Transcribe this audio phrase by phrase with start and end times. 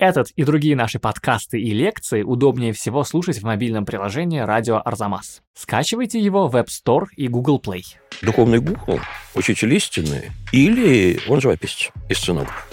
[0.00, 5.42] Этот и другие наши подкасты и лекции удобнее всего слушать в мобильном приложении «Радио Арзамас».
[5.54, 7.82] Скачивайте его в App Store и Google Play.
[8.22, 8.98] Духовный Google,
[9.34, 12.66] учитель истины или он живописец и сценограф.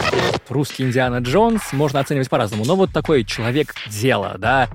[0.48, 4.70] Русский Индиана Джонс можно оценивать по-разному, но вот такой человек дела, да,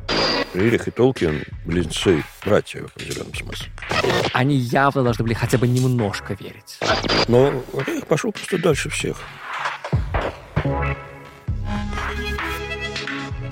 [0.52, 3.72] Рерих и Толкин– близнецы, братья в определенном смысле.
[4.34, 6.78] они явно должны были хотя бы немножко верить.
[7.28, 7.50] Но
[7.86, 9.16] Рерих пошел просто дальше всех.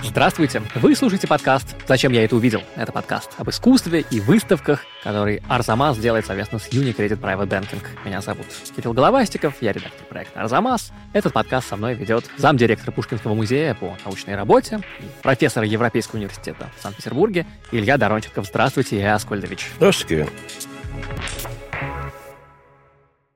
[0.03, 0.63] Здравствуйте!
[0.75, 5.97] Вы слушаете подкаст «Зачем я это увидел?» Это подкаст об искусстве и выставках, который Арзамас
[5.97, 7.81] делает совместно с Unicredit Private Banking.
[8.03, 10.91] Меня зовут Кирилл Головастиков, я редактор проекта Арзамас.
[11.13, 14.81] Этот подкаст со мной ведет замдиректора Пушкинского музея по научной работе,
[15.21, 18.47] профессор Европейского университета в Санкт-Петербурге Илья Доронченков.
[18.47, 19.69] Здравствуйте, Илья Аскольдович.
[19.77, 21.50] Здравствуйте, Кирилл.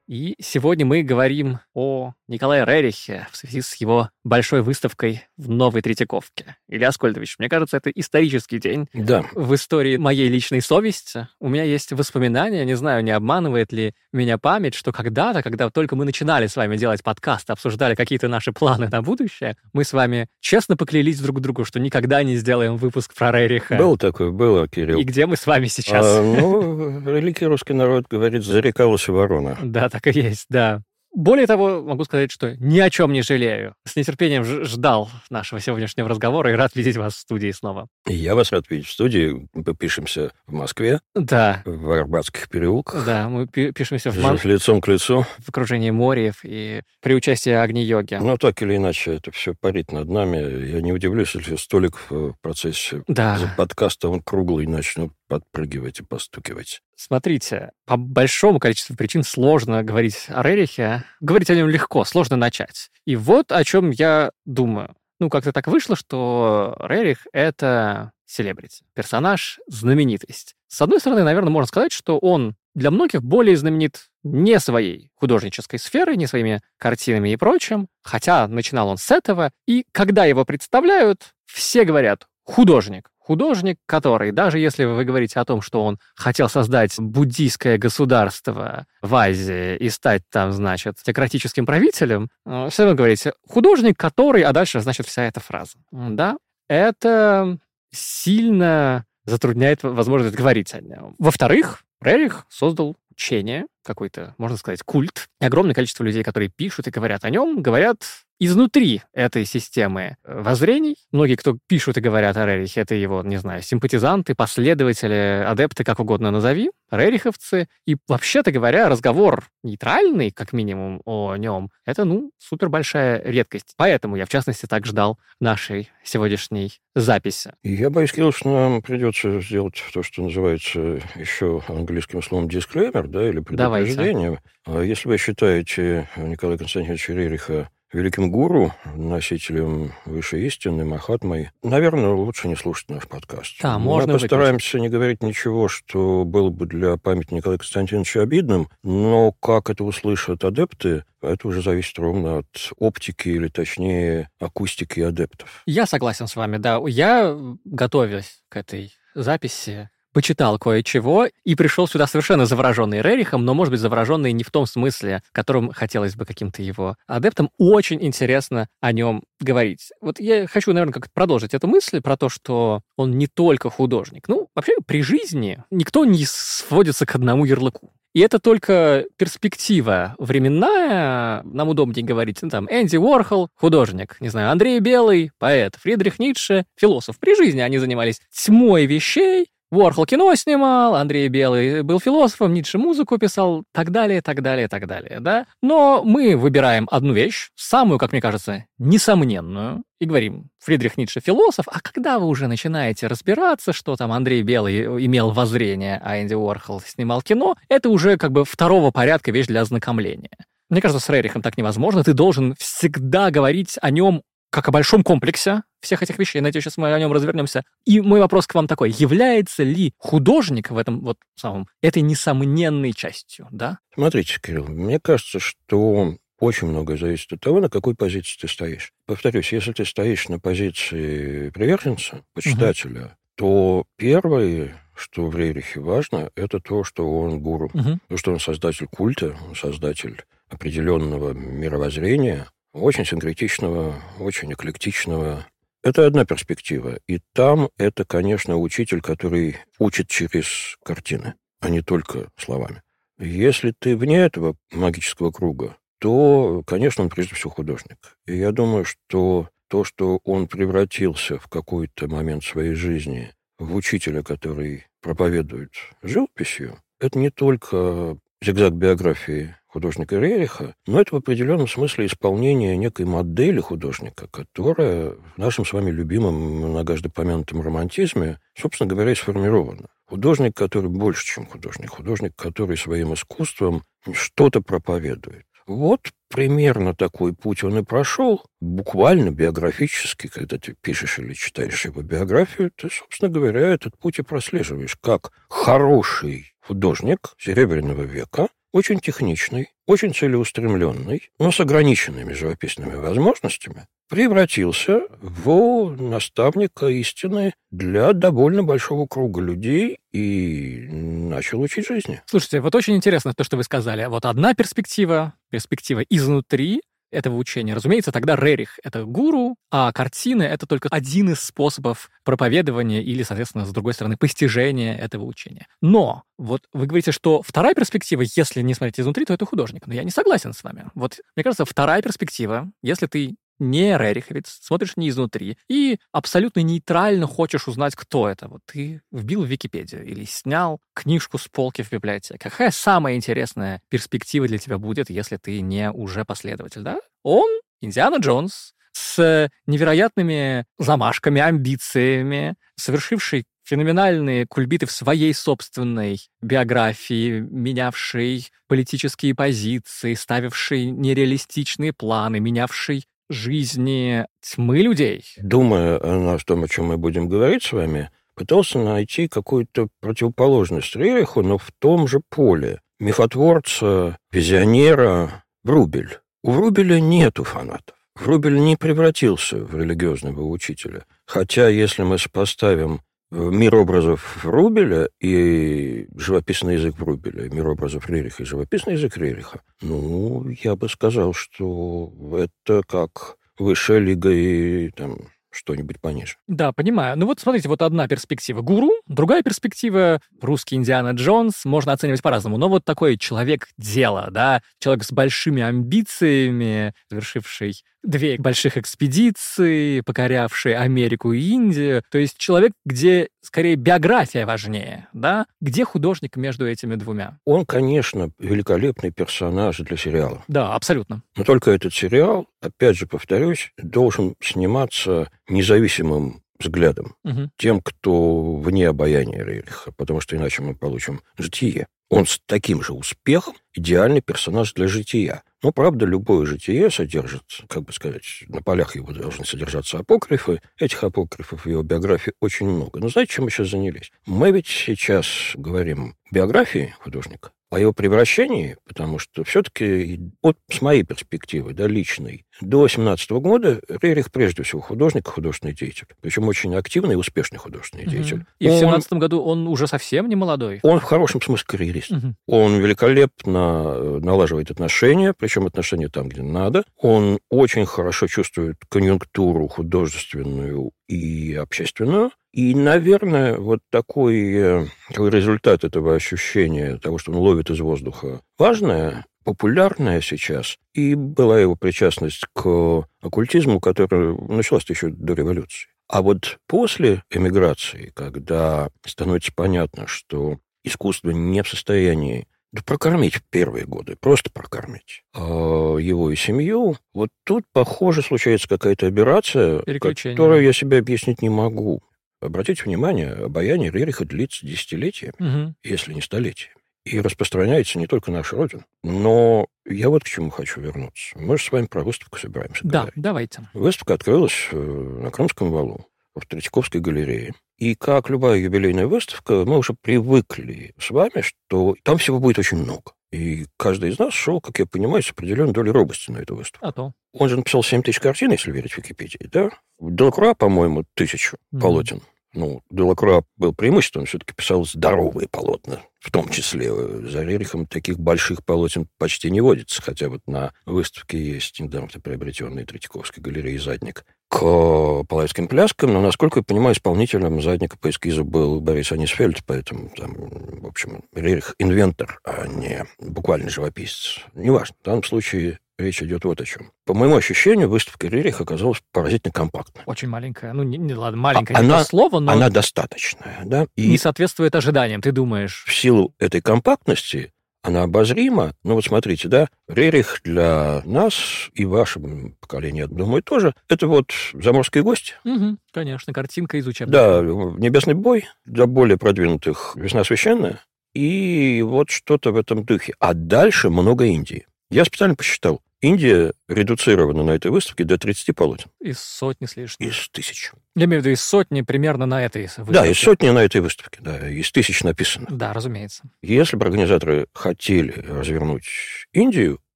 [0.06, 5.80] И сегодня мы говорим о Николае Рерихе в связи с его большой выставкой в Новой
[5.80, 6.56] Третьяковке.
[6.68, 11.28] Илья Аскольдович, мне кажется, это исторический день Да, в истории моей личной совести.
[11.40, 15.96] У меня есть воспоминания, не знаю, не обманывает ли меня память, что когда-то, когда только
[15.96, 20.28] мы начинали с вами делать подкаст, обсуждали какие-то наши планы на будущее, мы с вами
[20.40, 23.76] честно поклялись друг другу, что никогда не сделаем выпуск про Рериха.
[23.76, 24.98] было такое, было, Кирилл.
[24.98, 26.04] И где мы с вами сейчас?
[26.06, 29.56] А, ну, великий русский народ говорит, зарекалась ворона.
[29.62, 30.82] Да, так и есть, да.
[31.16, 33.76] Более того, могу сказать, что ни о чем не жалею.
[33.86, 37.86] С нетерпением ждал нашего сегодняшнего разговора и рад видеть вас в студии снова.
[38.08, 39.46] Я вас рад видеть в студии.
[39.54, 43.06] Мы пишемся в Москве, Да, в Арбатских переулках.
[43.06, 45.24] да, мы пи- пишемся в, Мон- Лицом к лицу.
[45.38, 48.16] в окружении морев и при участии Агни-йоги.
[48.20, 50.38] Но так или иначе, это все парит над нами.
[50.68, 53.38] Я не удивлюсь, если столик в процессе Да.
[53.56, 56.80] подкаста он круглый начнет подпрыгивать и постукивать.
[56.94, 61.02] Смотрите, по большому количеству причин сложно говорить о Рерихе.
[61.20, 62.90] Говорить о нем легко, сложно начать.
[63.04, 64.94] И вот о чем я думаю.
[65.18, 70.54] Ну, как-то так вышло, что Рерих— это селебрити, персонаж, знаменитость.
[70.68, 75.80] С одной стороны, наверное, можно сказать, что он для многих более знаменит не своей художнической
[75.80, 81.34] сферой, не своими картинами и прочим, хотя начинал он с этого, и когда его представляют,
[81.46, 83.10] все говорят «художник».
[83.24, 89.14] Художник, который, даже если вы говорите о том, что он хотел создать буддийское государство в
[89.14, 94.80] Азии и стать там, значит, теократическим правителем, э, все равно говорите «художник, который», а дальше,
[94.80, 95.78] значит, вся эта фраза.
[95.90, 96.36] Да,
[96.68, 97.56] это
[97.90, 101.14] сильно затрудняет возможность говорить о нем.
[101.18, 105.28] Во-вторых, Рерих создал учение, какой-то, можно сказать, культ.
[105.40, 108.02] И огромное количество людей, которые пишут и говорят о нем, говорят
[108.38, 110.96] изнутри этой системы э, воззрений.
[111.12, 116.00] Многие, кто пишут и говорят о Рерихе, это его, не знаю, симпатизанты, последователи, адепты, как
[116.00, 117.68] угодно назови, рериховцы.
[117.86, 123.74] И, вообще-то говоря, разговор нейтральный, как минимум, о нем, это, ну, супер большая редкость.
[123.76, 127.52] Поэтому я, в частности, так ждал нашей сегодняшней записи.
[127.62, 133.28] Я боюсь, Кирилл, что нам придется сделать то, что называется еще английским словом дисклеймер, да,
[133.28, 133.94] или Давайте.
[133.94, 134.40] предупреждение.
[134.66, 142.48] А Если вы считаете Николая Константиновича Рериха великим гуру, носителем высшей истины, Махатмой, наверное, лучше
[142.48, 143.62] не слушать наш подкаст.
[143.62, 148.68] Да, Мы можно постараемся не говорить ничего, что было бы для памяти Николая Константиновича обидным,
[148.82, 155.62] но как это услышат адепты, это уже зависит ровно от оптики, или точнее акустики адептов.
[155.64, 156.80] Я согласен с вами, да.
[156.86, 163.72] Я, готовясь к этой записи, почитал кое-чего и пришел сюда совершенно завороженный Рерихом, но, может
[163.72, 167.50] быть, завороженный не в том смысле, в котором хотелось бы каким-то его адептам.
[167.58, 169.90] Очень интересно о нем говорить.
[170.00, 174.28] Вот я хочу, наверное, как-то продолжить эту мысль про то, что он не только художник.
[174.28, 177.92] Ну, вообще, при жизни никто не сводится к одному ярлыку.
[178.14, 184.52] И это только перспектива временная, нам удобнее говорить, ну, там, Энди Уорхол, художник, не знаю,
[184.52, 187.18] Андрей Белый, поэт, Фридрих Ницше, философ.
[187.18, 193.18] При жизни они занимались тьмой вещей, Уорхол кино снимал, Андрей Белый был философом, Ницше музыку
[193.18, 195.46] писал, так далее, так далее, так далее, да?
[195.62, 201.66] Но мы выбираем одну вещь, самую, как мне кажется, несомненную, и говорим, Фридрих Ницше философ,
[201.68, 206.80] а когда вы уже начинаете разбираться, что там Андрей Белый имел воззрение, а Энди Уорхол
[206.80, 210.36] снимал кино, это уже как бы второго порядка вещь для ознакомления.
[210.70, 212.02] Мне кажется, с Рерихом так невозможно.
[212.02, 216.40] Ты должен всегда говорить о нем как о большом комплексе всех этих вещей.
[216.40, 217.62] Надеюсь, сейчас мы о нем развернемся.
[217.84, 218.90] И мой вопрос к вам такой.
[218.90, 223.78] Является ли художник в этом вот самом, этой несомненной частью, да?
[223.94, 228.92] Смотрите, Кирилл, мне кажется, что очень многое зависит от того, на какой позиции ты стоишь.
[229.06, 236.60] Повторюсь, если ты стоишь на позиции приверженца, почитателя, то первое, что в Рерихе важно, это
[236.60, 237.70] то, что он гуру.
[237.72, 238.00] Мгм.
[238.08, 245.46] То, что он создатель культа, он создатель определенного мировоззрения, очень синкретичного, очень эклектичного,
[245.84, 246.98] Это одна перспектива.
[247.06, 252.82] И там это, конечно, учитель, который учит через картины, а не только словами.
[253.18, 258.16] Если ты вне этого магического круга, то, конечно, он прежде всего художник.
[258.26, 264.22] И я думаю, что то, что он превратился в какой-то момент своей жизни в учителя,
[264.22, 265.72] который проповедует
[266.02, 273.06] живописью, это не только зигзаг биографии художника Рериха, но это в определенном смысле исполнение некой
[273.06, 279.88] модели художника, которая в нашем с вами любимом, многожды помянутом романтизме, собственно говоря, и сформирована.
[280.06, 281.90] Художник, который больше, чем художник.
[281.90, 283.82] Художник, который своим искусством
[284.12, 285.44] что-то проповедует.
[285.66, 292.02] Вот примерно такой путь он и прошел, буквально биографически, когда ты пишешь или читаешь его
[292.02, 299.68] биографию, ты, собственно говоря, этот путь и прослеживаешь, как хороший художник Серебряного века, очень техничный,
[299.86, 309.40] очень целеустремленный, но с ограниченными живописными возможностями, превратился в наставника истины для довольно большого круга
[309.40, 312.20] людей и начал учить жизни.
[312.26, 314.06] Слушайте, вот очень интересно то, что вы сказали.
[314.06, 316.82] Вот одна перспектива, перспектива изнутри,
[317.14, 317.74] этого учения.
[317.74, 323.64] Разумеется, тогда Рерих— это гуру, а картины— это только один из способов проповедования или, соответственно,
[323.64, 325.66] с другой стороны, постижения этого учения.
[325.80, 329.86] Но вот вы говорите, что вторая перспектива, если не смотреть изнутри, то это художник.
[329.86, 330.90] Но я не согласен с вами.
[330.94, 337.26] Вот, мне кажется, вторая перспектива, если ты не Рериховец, смотришь не изнутри и абсолютно нейтрально
[337.26, 338.48] хочешь узнать, кто это.
[338.48, 342.38] Вот ты вбил в Википедию или снял книжку с полки в библиотеке.
[342.38, 347.00] Какая самая интересная перспектива для тебя будет, если ты не уже последователь, да?
[347.22, 347.48] Он,
[347.80, 359.34] Индиана Джонс, с невероятными замашками, амбициями, совершивший феноменальные кульбиты в своей собственной биографии, менявший политические
[359.34, 365.24] позиции, ставивший нереалистичные планы, менявший жизни тьмы людей.
[365.38, 371.42] Думая о том, о чем мы будем говорить с вами, пытался найти какую-то противоположность Рериху,
[371.42, 372.80] но в том же поле.
[373.00, 376.18] Мифотворца, визионера Врубель.
[376.42, 377.96] У Врубеля нету фанатов.
[378.14, 381.04] Врубель не превратился в религиозного учителя.
[381.26, 383.00] Хотя, если мы сопоставим
[383.34, 390.48] мир образов Рубеля и живописный язык Рубеля, мир образов Рериха и живописный язык Рериха, ну,
[390.62, 395.16] я бы сказал, что это как высшая лига и там
[395.50, 396.34] что-нибудь пониже.
[396.48, 397.16] Да, понимаю.
[397.16, 402.58] Ну вот смотрите, вот одна перспектива гуру, другая перспектива русский Индиана Джонс, можно оценивать по-разному,
[402.58, 410.76] но вот такой человек дела, да, человек с большими амбициями, завершивший две больших экспедиции, покорявшие
[410.76, 412.02] Америку и Индию.
[412.10, 415.46] То есть человек, где скорее биография важнее, да?
[415.60, 417.38] Где художник между этими двумя?
[417.44, 420.44] Он, конечно, великолепный персонаж для сериала.
[420.48, 421.22] Да, абсолютно.
[421.36, 427.50] Но только этот сериал, опять же повторюсь, должен сниматься независимым взглядом, угу.
[427.56, 431.86] тем, кто вне обаяния Рейриха, потому что иначе мы получим житие.
[432.10, 435.42] Он с таким же успехом идеальный персонаж для жития.
[435.64, 440.60] Но, правда, любое житие содержит, как бы сказать, на полях его должны содержаться апокрифы.
[440.78, 443.00] Этих апокрифов в его биографии очень много.
[443.00, 444.12] Но знаете, чем мы сейчас занялись?
[444.26, 451.02] Мы ведь сейчас говорим биографии художника, о его превращении, потому что все-таки, вот с моей
[451.02, 456.06] перспективы, да, личной, до 17 года Рерих прежде всего художник, художественный деятель.
[456.20, 458.12] Причем очень активный и успешный художественный угу.
[458.12, 458.44] деятель.
[458.58, 460.80] И он, в 17 году он уже совсем не молодой?
[460.82, 462.12] Он в хорошем смысле карьерист.
[462.12, 462.34] Угу.
[462.46, 466.84] Он великолепно э, налаживает отношения, причем отношения там, где надо.
[466.98, 472.30] Он очень хорошо чувствует конъюнктуру художественную и общественную.
[472.52, 478.40] И, наверное, вот такой, э, такой результат этого ощущения, того, что он ловит из воздуха,
[478.58, 485.88] важное, популярное сейчас, и была его причастность к оккультизму, который началась еще до революции.
[486.08, 493.42] А вот после эмиграции, когда становится понятно, что искусство не в состоянии да прокормить в
[493.44, 500.64] первые годы, просто прокормить а его и семью, вот тут, похоже, случается какая-то операция, которую
[500.64, 502.02] я себе объяснить не могу.
[502.40, 505.74] Обратите внимание, обаяние Рериха длится десятилетия, угу.
[505.84, 506.70] если не столетия.
[507.04, 508.84] И распространяется не только наша Родина.
[509.04, 511.38] Но я вот к чему хочу вернуться.
[511.38, 513.14] Мы же с вами про выставку собираемся Да, говорить.
[513.22, 513.68] давайте.
[513.72, 517.54] Выставка открылась э, на Крымском валу в Третьяковской галерее.
[517.78, 522.78] И как любая юбилейная выставка, мы уже привыкли с вами, что там всего будет очень
[522.78, 523.12] много.
[523.32, 526.86] И каждый из нас шел, как я понимаю, с определенной долей робости на эту выставку.
[526.86, 527.12] А то.
[527.32, 529.70] Он же написал 7 тысяч картин, если верить Википедии, да?
[529.98, 531.80] Делакруа, по-моему, тысячу mm.
[531.80, 532.22] полотен.
[532.54, 536.94] Ну, Делакруа был преимуществом, все-таки писал здоровые полотна, в том числе.
[537.28, 542.84] За Рерихом таких больших полотен почти не водится, хотя вот на выставке есть недавно приобретенный
[542.84, 544.24] Третьяковской галереей «Задник»
[544.58, 550.10] к половецким пляскам, но, насколько я понимаю, исполнителем задника по эскизу был Борис Анисфельд, поэтому
[550.16, 554.38] там, в общем, Рерих инвентор, а не буквально живописец.
[554.54, 554.94] Неважно.
[555.02, 556.90] В данном случае речь идет вот о чем.
[557.04, 560.02] По моему ощущению, выставка Рерих оказалась поразительно компактной.
[560.06, 560.72] Очень маленькая.
[560.72, 563.86] Ну, не, не ладно, маленькая, А- не она- то слово, но Она достаточная, да?
[563.96, 565.84] И не соответствует ожиданиям, ты думаешь.
[565.86, 567.52] в силу этой компактности
[567.84, 568.72] она обозрима.
[568.82, 574.32] Ну вот смотрите, да, Рерих для нас и вашего поколения, я думаю, тоже, это вот
[574.54, 575.34] заморские гости.
[575.44, 577.12] Мгм, конечно, картинка из учебника.
[577.12, 580.80] Да, небесный бой для более продвинутых весна священная.
[581.12, 583.14] И вот что-то в этом духе.
[583.20, 584.66] А дальше много Индии.
[584.94, 585.82] Я специально посчитал.
[586.00, 590.08] Индия редуцирована на этой выставке до 30 полотен Из сотни с лишним.
[590.08, 590.70] из тысяч.
[590.94, 593.10] Я имею в виду из сотни примерно на этой Да, выставке.
[593.10, 595.48] из сотни на этой выставке, да, из тысяч написано.
[595.50, 596.22] Да, разумеется.
[596.42, 598.86] Если бы организаторы хотели развернуть
[599.32, 599.80] Индию,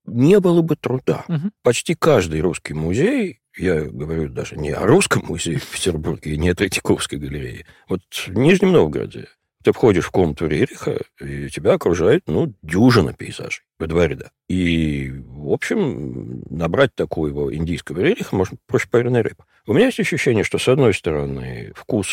[0.04, 1.24] не было бы труда.
[1.28, 1.52] Мгм.
[1.62, 6.54] Почти каждый русский музей, я говорю даже не о русском музее в Петербурге, не о
[6.56, 9.28] Третьяковской галерее, вот в Нижнем Новгороде
[9.68, 14.30] ты входишь в комнату Рериха, и тебя окружает, ну, дюжина пейзажей во два ряда.
[14.48, 19.44] И, в общем, набрать такого индийского Рериха можно проще пареной рыбы.
[19.66, 22.08] У меня есть ощущение, что, с одной стороны, вкус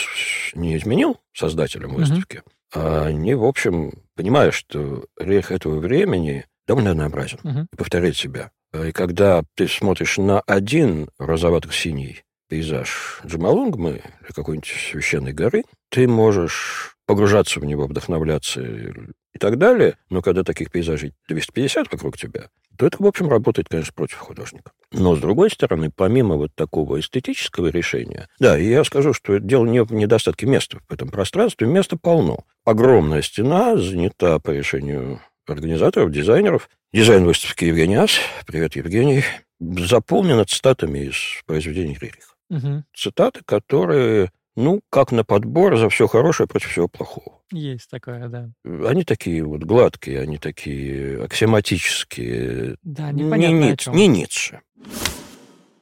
[0.53, 2.41] не изменил создателям выставки,
[2.73, 7.69] а они, в общем, понимая, что Рерих этого времени довольно однообразен Мгм.
[7.71, 8.51] и повторяет себя.
[8.73, 16.94] И когда ты смотришь на один розовато-синий пейзаж Джамалунгмы или какой-нибудь священной горы, ты можешь
[17.05, 22.85] погружаться в него, вдохновляться и так далее, но когда таких пейзажей 250 вокруг тебя, то
[22.85, 24.71] это, в общем, работает, конечно, против художника.
[24.91, 29.65] Но, с другой стороны, помимо вот такого эстетического решения, да, и я скажу, что дело
[29.65, 32.45] не в недостатке места в этом пространстве, места полно.
[32.65, 36.69] Огромная стена занята по решению организаторов, дизайнеров.
[36.91, 39.23] Дизайн выставки Евгений Ас, привет, Евгений,
[39.59, 42.33] заполнена цитатами из произведений Рериха.
[42.49, 42.85] Мгм.
[42.93, 47.41] Цитаты, которые, ну, как на подбор за все хорошее против всего плохого.
[47.51, 48.49] Есть такое, да.
[48.87, 52.77] Они такие вот гладкие, они такие аксиоматические.
[52.83, 54.61] Да, Не, непонятно о Ниц- не Ницше.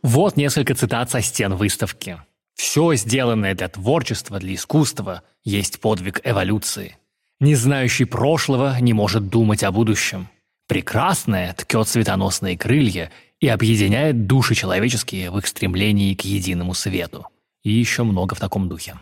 [0.01, 2.17] Вот несколько цитат со стен выставки.
[2.55, 6.97] «Все, сделанное для творчества, для искусства, есть подвиг эволюции.
[7.39, 10.27] Не знающий прошлого не может думать о будущем.
[10.67, 17.27] Прекрасное ткет светоносные крылья и объединяет души человеческие в их стремлении к единому свету».
[17.63, 18.99] И еще много в таком духе.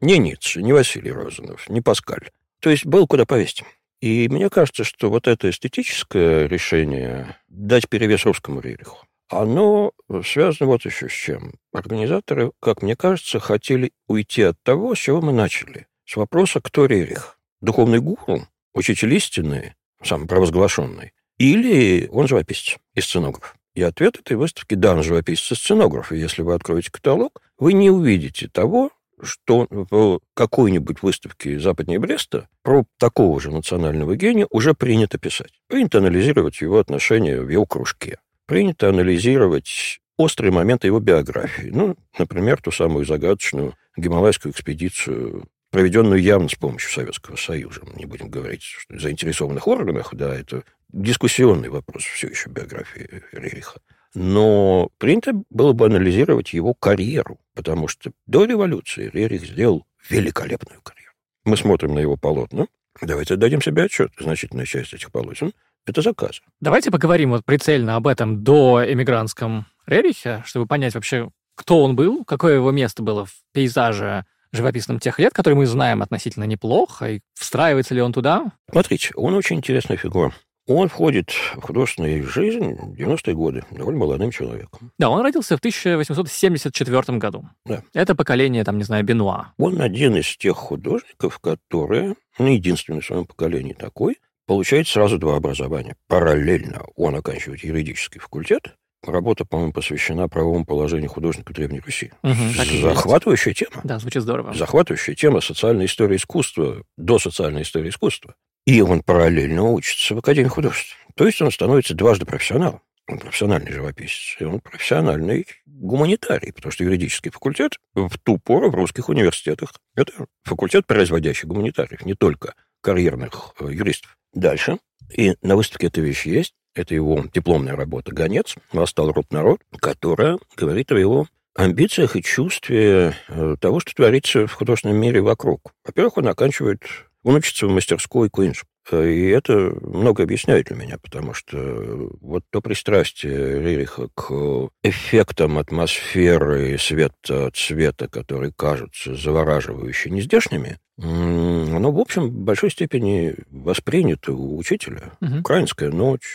[0.00, 2.30] Не Ницше, не Василий Розанов, не Паскаль.
[2.60, 3.64] То есть был куда повесить.
[4.00, 9.92] И мне кажется, что вот это эстетическое решение дать перевес русскому Рериху, оно
[10.24, 11.54] связано вот еще с чем.
[11.72, 15.86] Организаторы, как мне кажется, хотели уйти от того, с чего мы начали.
[16.04, 17.38] С вопроса, кто Рерих?
[17.60, 18.46] Духовный гуру?
[18.72, 19.74] Учитель истины?
[20.02, 21.12] Сам провозглашенный?
[21.38, 23.57] Или он живописец и сценограф?
[23.78, 26.10] И ответ этой выставки– да, он живописец и сценограф.
[26.10, 28.90] И если вы откроете каталог, вы не увидите того,
[29.22, 35.52] что в какой-нибудь выставке западнее Бреста про такого же национального гения уже принято писать.
[35.68, 38.18] Принято анализировать его отношения в его кружке.
[38.46, 41.68] Принято анализировать острые моменты его биографии.
[41.72, 47.82] Ну, например, ту самую загадочную гималайскую экспедицию, проведенную явно с помощью Советского Союза.
[47.84, 53.80] Мы не будем говорить что заинтересованных органах, да, это дискуссионный вопрос все еще биографии Рериха.
[54.14, 61.12] Но принято было бы анализировать его карьеру, потому что до революции Рерих сделал великолепную карьеру.
[61.44, 62.66] Мы смотрим на его полотна.
[63.00, 64.12] Давайте дадим себе отчет.
[64.18, 65.52] Значительная часть этих полотен–
[65.86, 66.40] это заказы.
[66.60, 72.24] Давайте поговорим вот прицельно об этом до эмигрантском Рерихе, чтобы понять вообще, кто он был,
[72.24, 77.20] какое его место было в пейзаже живописном тех лет, который мы знаем относительно неплохо, и
[77.34, 78.52] встраивается ли он туда?
[78.70, 80.32] Смотрите, он очень интересная фигура.
[80.68, 84.92] Он входит в художественную жизнь в 90-е годы, довольно молодым человеком.
[84.98, 87.48] Да, он родился в 1874 году.
[87.64, 87.82] Да.
[87.94, 89.54] Это поколение, там, не знаю, Бенуа.
[89.56, 95.36] Он один из тех художников, которые, ну, единственный в своем поколении такой, получает сразу два
[95.36, 95.96] образования.
[96.06, 98.74] Параллельно он оканчивает юридический факультет.
[99.06, 102.12] Работа, по-моему, посвящена правовому положению художника Древней Руси.
[102.22, 102.82] Есть.
[102.82, 103.80] Захватывающая тема.
[103.84, 104.52] Да, звучит здорово.
[104.52, 108.34] Захватывающая тема социальной истории искусства до социальной истории искусства.
[108.68, 110.94] И он параллельно учится в Академии художеств.
[111.14, 112.82] То есть он становится дважды профессионалом.
[113.08, 118.74] Он профессиональный живописец, и он профессиональный гуманитарий, потому что юридический факультет в ту пору в
[118.74, 124.18] русских университетах– это факультет, производящий гуманитариев, не только карьерных э, юристов.
[124.34, 124.76] Дальше.
[125.16, 126.52] И на выставке эта вещь есть.
[126.74, 133.16] Это его дипломная работа «Гонец», «Восстал род народ», которая говорит о его амбициях и чувстве
[133.28, 135.72] э, того, что творится в художественном мире вокруг.
[135.86, 136.82] Во-первых, он оканчивает,
[137.24, 138.64] он учится в мастерской Куинш.
[138.90, 146.78] И это много объясняет для меня, потому что вот то пристрастие Рериха к эффектам атмосферы
[146.78, 155.12] света, цвета, которые кажутся завораживающе нездешними, оно, в общем, в большой степени воспринято у учителя.
[155.20, 155.40] Угу.
[155.40, 156.26] Украинская ночь,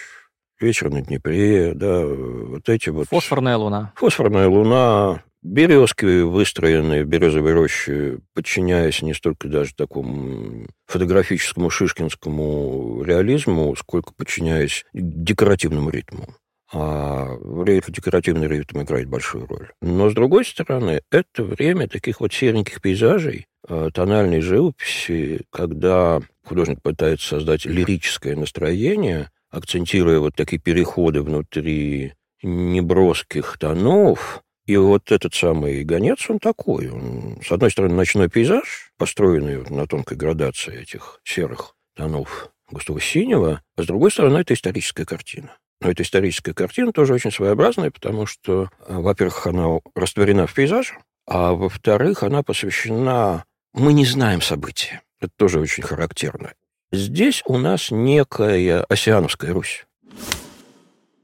[0.59, 3.07] вечер на Днепре, да, вот эти вот...
[3.07, 3.91] Фосфорная луна.
[3.95, 13.75] Фосфорная луна, березки, выстроенные в березовой роще, подчиняясь не столько даже такому фотографическому шишкинскому реализму,
[13.75, 16.35] сколько подчиняясь декоративному ритму.
[16.75, 17.37] А
[17.87, 19.69] декоративный ритм играет большую роль.
[19.81, 26.81] Но, с другой стороны, это время таких вот сереньких пейзажей, э, тональной живописи, когда художник
[26.81, 35.83] пытается создать лирическое настроение, акцентируя вот такие переходы внутри неброских тонов, и вот этот самый
[35.83, 36.89] гонец, он такой.
[36.89, 43.61] Он, с одной стороны, ночной пейзаж, построенный на тонкой градации этих серых тонов густого синего,
[43.75, 45.57] а с другой стороны, это историческая картина.
[45.81, 50.93] Но эта историческая картина тоже очень своеобразная, потому что, э, во-первых, она растворена в пейзаже,
[51.27, 53.43] а во-вторых, она посвящена...
[53.73, 55.01] Мы не знаем события.
[55.19, 56.53] Это тоже очень характерно.
[56.91, 59.85] Здесь у нас некая Осиановская Русь.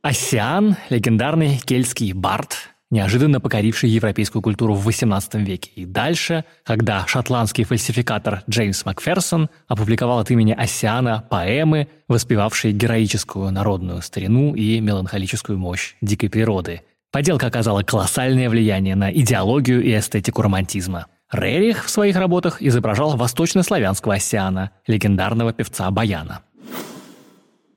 [0.02, 5.72] Осиан– легендарный кельтский бард, неожиданно покоривший европейскую культуру в XVIII веке.
[5.76, 14.02] И дальше, когда шотландский фальсификатор Джеймс Макферсон опубликовал от имени Оссиана поэмы, воспевавшие героическую народную
[14.02, 16.82] старину и меланхолическую мощь дикой природы.
[17.12, 21.08] Поделка оказала колоссальное влияние на идеологию и эстетику романтизма.
[21.32, 26.42] Рерих в своих работах изображал восточнославянского Оссиана, легендарного певца Баяна.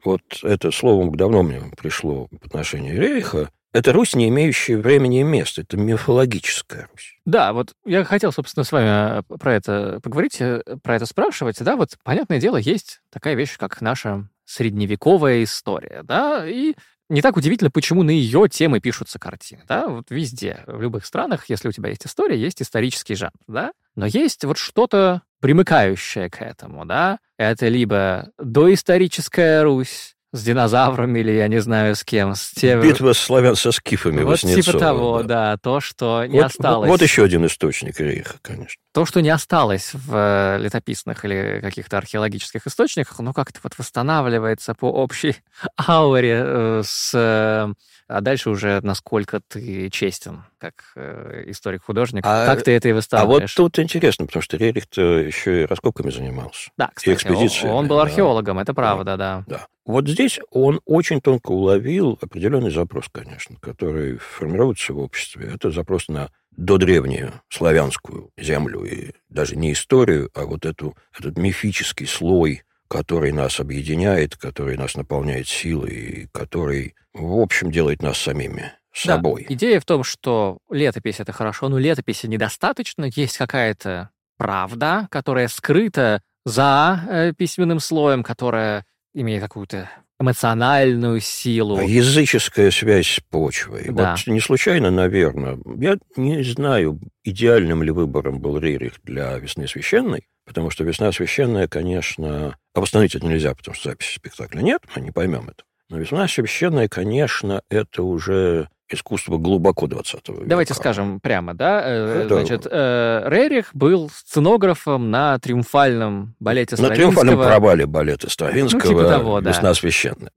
[0.04, 5.24] Вот это слово давно мне пришло в отношении Рериха, это Русь, не имеющая времени и
[5.24, 5.62] места.
[5.62, 7.18] Это мифологическая Русь.
[7.24, 11.62] Да, вот я хотел, собственно, с вами э, про это поговорить, э, про это спрашивать.
[11.62, 16.74] Да, вот, понятное дело, есть такая вещь, как наша средневековая история, да, и
[17.08, 21.48] не так удивительно, почему на ее темы пишутся картины, да, вот везде, в любых странах,
[21.48, 26.42] если у тебя есть история, есть исторический жанр, да, но есть вот что-то примыкающее к
[26.42, 32.34] этому, да, это либо доисторическая Русь, с динозаврами или я не знаю с кем.
[32.34, 32.80] С тем...
[32.80, 35.52] Битва славян со скифами Вот типа того, да.
[35.52, 36.88] да, то, что не вот, осталось.
[36.88, 38.80] Вот еще один источник рейха, конечно.
[38.92, 44.74] То, что не осталось в э, летописных или каких-то археологических источниках, ну как-то вот восстанавливается
[44.74, 45.36] по общей
[45.76, 47.72] ауре э, с э,
[48.08, 53.58] а дальше уже насколько ты честен как э, историк-художник, а, как ты это и выставляешь.
[53.58, 56.70] А вот тут интересно, потому что Рерих-то еще и раскопками занимался.
[56.76, 58.62] Да, кстати, он, он был археологом, да.
[58.62, 59.44] это правда, да.
[59.46, 59.66] Да.
[59.84, 65.50] Вот здесь он очень тонко уловил определенный запрос, конечно, который формируется в обществе.
[65.54, 72.06] Это запрос на додревнюю славянскую землю, и даже не историю, а вот эту, этот мифический
[72.06, 78.70] слой который нас объединяет, который нас наполняет силой, и который, в общем, делает нас самими
[78.92, 79.46] собой.
[79.48, 79.54] Да.
[79.54, 86.20] Идея в том, что летопись это хорошо, но летописи недостаточно, есть какая-то правда, которая скрыта
[86.44, 91.78] за э, письменным слоем, которая имеет какую-то эмоциональную силу.
[91.78, 93.88] А языческая связь с почвой.
[93.90, 94.12] Да.
[94.12, 100.28] Вот не случайно, наверное, я не знаю, идеальным ли выбором был Рерих для «Весны священной»,
[100.46, 105.10] потому что «Весна священная», конечно, обостановить это нельзя, потому что записи спектакля нет, мы не
[105.10, 105.64] поймем это.
[105.88, 110.42] Но «Весна священная», конечно, это уже искусство глубоко 20 века.
[110.44, 111.80] Давайте скажем прямо, да?
[111.80, 112.36] Это...
[112.36, 116.88] Значит, э, Рерих был сценографом на триумфальном балете Стравинского.
[116.88, 119.50] На триумфальном провале балета Стравинского ну, типа того, да.
[119.50, 120.30] «Весна священная».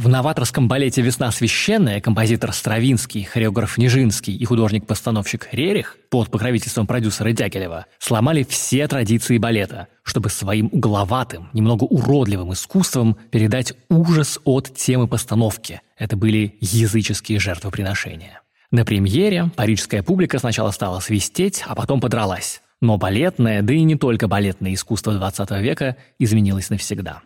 [0.00, 7.32] В новаторском балете «Весна священная» композитор Стравинский, хореограф Нижинский и художник-постановщик Рерих под покровительством продюсера
[7.32, 15.06] Дягилева сломали все традиции балета, чтобы своим угловатым, немного уродливым искусством передать ужас от темы
[15.06, 15.82] постановки.
[15.98, 18.40] Это были языческие жертвоприношения.
[18.70, 22.62] На премьере парижская публика сначала стала свистеть, а потом подралась.
[22.80, 27.20] Но балетное, да и не только балетное искусство 20 века изменилось навсегда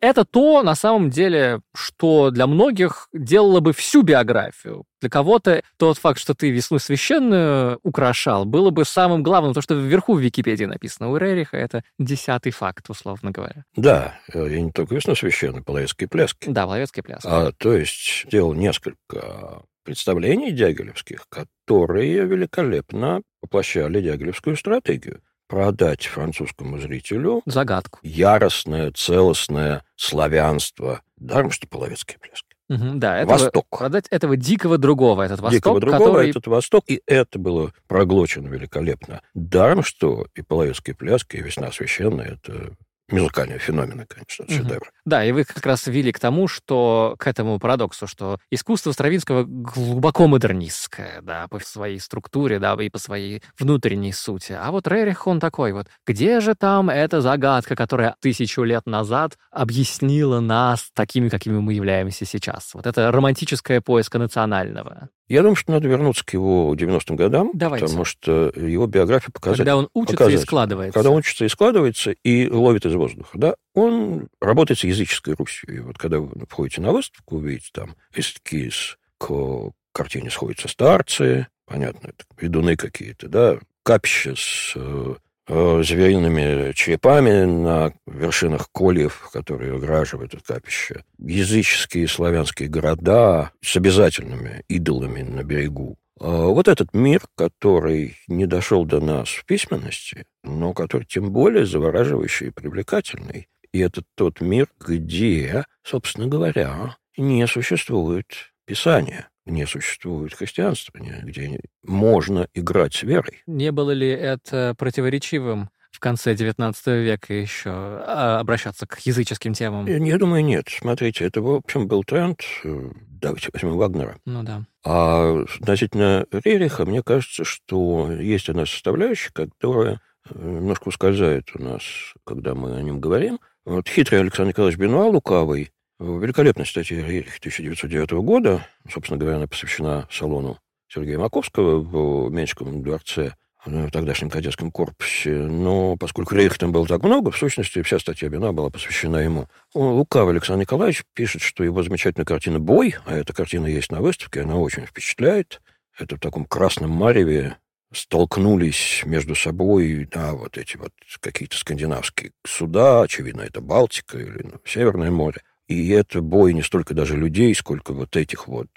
[0.00, 4.84] это то, на самом деле, что для многих делало бы всю биографию.
[5.00, 9.74] Для кого-то тот факт, что ты весну священную украшал, было бы самым главным, то, что
[9.74, 11.10] вверху в Википедии написано.
[11.10, 13.64] У Рериха это десятый факт, условно говоря.
[13.76, 16.48] Да, и не только весну священную, половецкие пляски.
[16.48, 17.28] Да, половецкие пляски.
[17.30, 27.42] А, то есть делал несколько представлений дягилевских, которые великолепно воплощали дягилевскую стратегию продать французскому зрителю
[27.46, 27.98] загадку.
[28.02, 31.02] Яростное, целостное славянство.
[31.16, 32.54] Даром, что половецкие пляски.
[32.68, 33.66] Угу, да, этого, Восток.
[33.70, 36.30] продать этого дикого другого, этот Восток, Дикого другого, который...
[36.30, 39.22] этот Восток, и это было проглочено великолепно.
[39.32, 42.74] Даром, что и половецкие пляски, и весна священная, это
[43.10, 44.54] музыкальные феномены, конечно, Мгм.
[44.56, 44.90] шедевры.
[45.04, 49.44] Да, и вы как раз вели к тому, что к этому парадоксу, что искусство Стравинского
[49.44, 54.52] глубоко модернистское, да, по своей структуре, да, и по своей внутренней сути.
[54.52, 59.38] А вот Рерих, он такой вот, где же там эта загадка, которая тысячу лет назад
[59.50, 62.74] объяснила нас такими, какими мы являемся сейчас?
[62.74, 65.08] Вот это романтическое поиска национального.
[65.28, 67.86] Я думаю, что надо вернуться к его 90-м годам, Давайте.
[67.86, 69.64] потому что его биография показательна.
[69.64, 70.46] Когда он учится и показатель.
[70.46, 70.94] складывается.
[70.94, 75.76] Когда он учится и складывается, и ловит из воздуха, да, он работает с языческой Русью.
[75.76, 82.08] И вот когда вы входите на выставку, увидите там эскиз к картине сходятся старцы, понятно,
[82.08, 85.14] это ведуны какие-то, да, капища с э,
[85.48, 95.22] звериными черепами на вершинах кольев, которые ограживают это капище, языческие славянские города с обязательными идолами
[95.22, 95.96] на берегу.
[96.20, 101.64] А Вот этот мир, который не дошел до нас в письменности, но который тем более
[101.64, 103.48] завораживающий и привлекательный.
[103.72, 108.26] И это тот мир, где, собственно говоря, не существует
[108.66, 113.42] Писания, не существует христианства, где можно играть с верой.
[113.46, 119.86] Не было ли это противоречивым в конце XIX века еще а, обращаться к языческим темам?
[119.86, 120.68] Я, я думаю, нет.
[120.68, 122.40] Смотрите, это, в общем, был тренд.
[122.64, 124.18] э, Давайте возьмем Вагнера.
[124.24, 124.64] Ну да.
[124.84, 131.82] А относительно Рериха, мне кажется, что есть одна составляющая, которая э, немножко ускользает у нас,
[132.24, 133.40] когда мы о нем говорим.
[133.64, 139.46] Вот хитрый Александр Николаевич Бенуа, лукавый, в великолепной статье Рерих 1909 года, собственно говоря, она
[139.46, 140.58] посвящена салону
[140.88, 143.34] Сергея Маковского в Менском дворце,
[143.64, 145.34] в тогдашнем кадетском корпусе.
[145.34, 149.48] Но поскольку Рерих там было так много, в сущности, вся статья Бенуа была посвящена ему.
[149.74, 154.00] Он, лукавый Александр Николаевич пишет, что его замечательная картина «Бой», а эта картина есть на
[154.00, 155.60] выставке, она очень впечатляет.
[155.98, 157.56] Это в таком красном мареве
[157.92, 164.60] столкнулись между собой, да, вот эти вот какие-то скандинавские суда, очевидно, это Балтика или ну,
[164.64, 165.42] Северное море.
[165.68, 168.68] И это бой не столько даже людей, сколько вот этих вот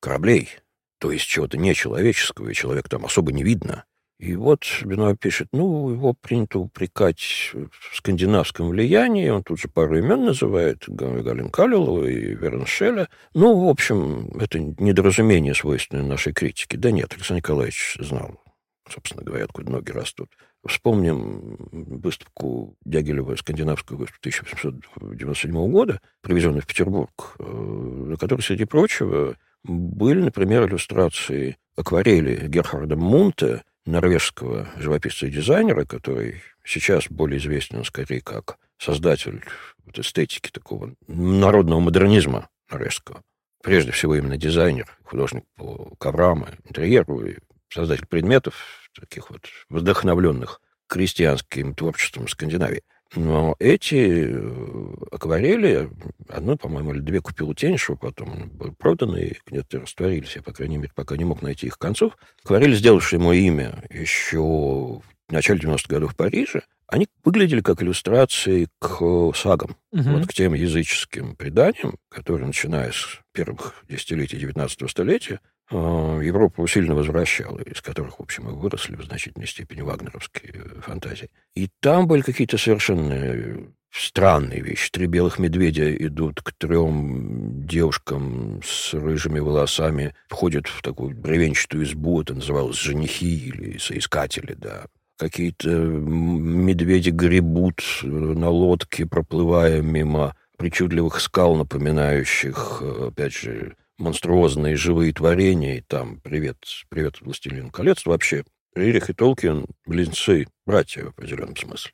[0.00, 0.50] кораблей,
[0.98, 3.84] то есть чего-то нечеловеческого, и человека там особо не видно.
[4.18, 9.98] И вот Бенуа пишет, ну, его принято упрекать в скандинавском влиянии, он тут же пару
[9.98, 13.08] имен называет, Га- Галин Калилова и Верн Шеля.
[13.34, 16.78] Ну, в общем, это недоразумение, свойственное нашей критике.
[16.78, 18.40] Да нет, Александр Николаевич знал,
[18.88, 20.30] собственно говоря, откуда ноги растут.
[20.66, 29.36] Вспомним выставку Дягилева, скандинавскую выставку 1897 года, привезенную в Петербург, э, на которой, среди прочего,
[29.62, 38.20] были, например, иллюстрации акварели Герхарда Мунта, норвежского живописца и дизайнера, который сейчас более известен скорее
[38.20, 39.42] как создатель
[39.84, 43.22] вот эстетики такого народного модернизма норвежского.
[43.62, 47.36] Прежде всего именно дизайнер, художник по коврам, интерьеру, и
[47.74, 48.54] создатель предметов,
[48.98, 52.82] таких вот вдохновленных крестьянским творчеством Скандинавии.
[53.16, 55.88] Но эти э, акварели,
[56.28, 60.34] одну, по-моему, или две купил у Тенишева, потом были проданы и где-то растворились.
[60.36, 62.16] Я, по крайней мере, пока не мог найти их концов.
[62.44, 68.68] Акварели, сделавшие ему имя еще в начале 90-х годов в Париже, они выглядели как иллюстрации
[68.78, 70.18] к сагам, Мгм.
[70.18, 77.58] вот к тем языческим преданиям, которые, начиная с первых десятилетий XIX столетия, Европа усиленно возвращала,
[77.58, 81.30] из которых, в общем, и выросли в значительной степени вагнеровские э, фантазии.
[81.54, 84.90] И там были какие-то совершенно э, странные вещи.
[84.90, 92.20] Три белых медведя идут к трем девушкам с рыжими волосами, входят в такую бревенчатую избу,
[92.20, 94.86] это называлось женихи или соискатели, да.
[95.16, 103.76] Какие-то м, медведи гребут э, на лодке, проплывая мимо причудливых скал, напоминающих, э, опять же,
[103.98, 105.78] монструозные живые творения.
[105.78, 108.04] И там привет, привет, Властелин колец.
[108.06, 111.92] Вообще, Рерих и Толкин– близнецы, братья в определенном смысле.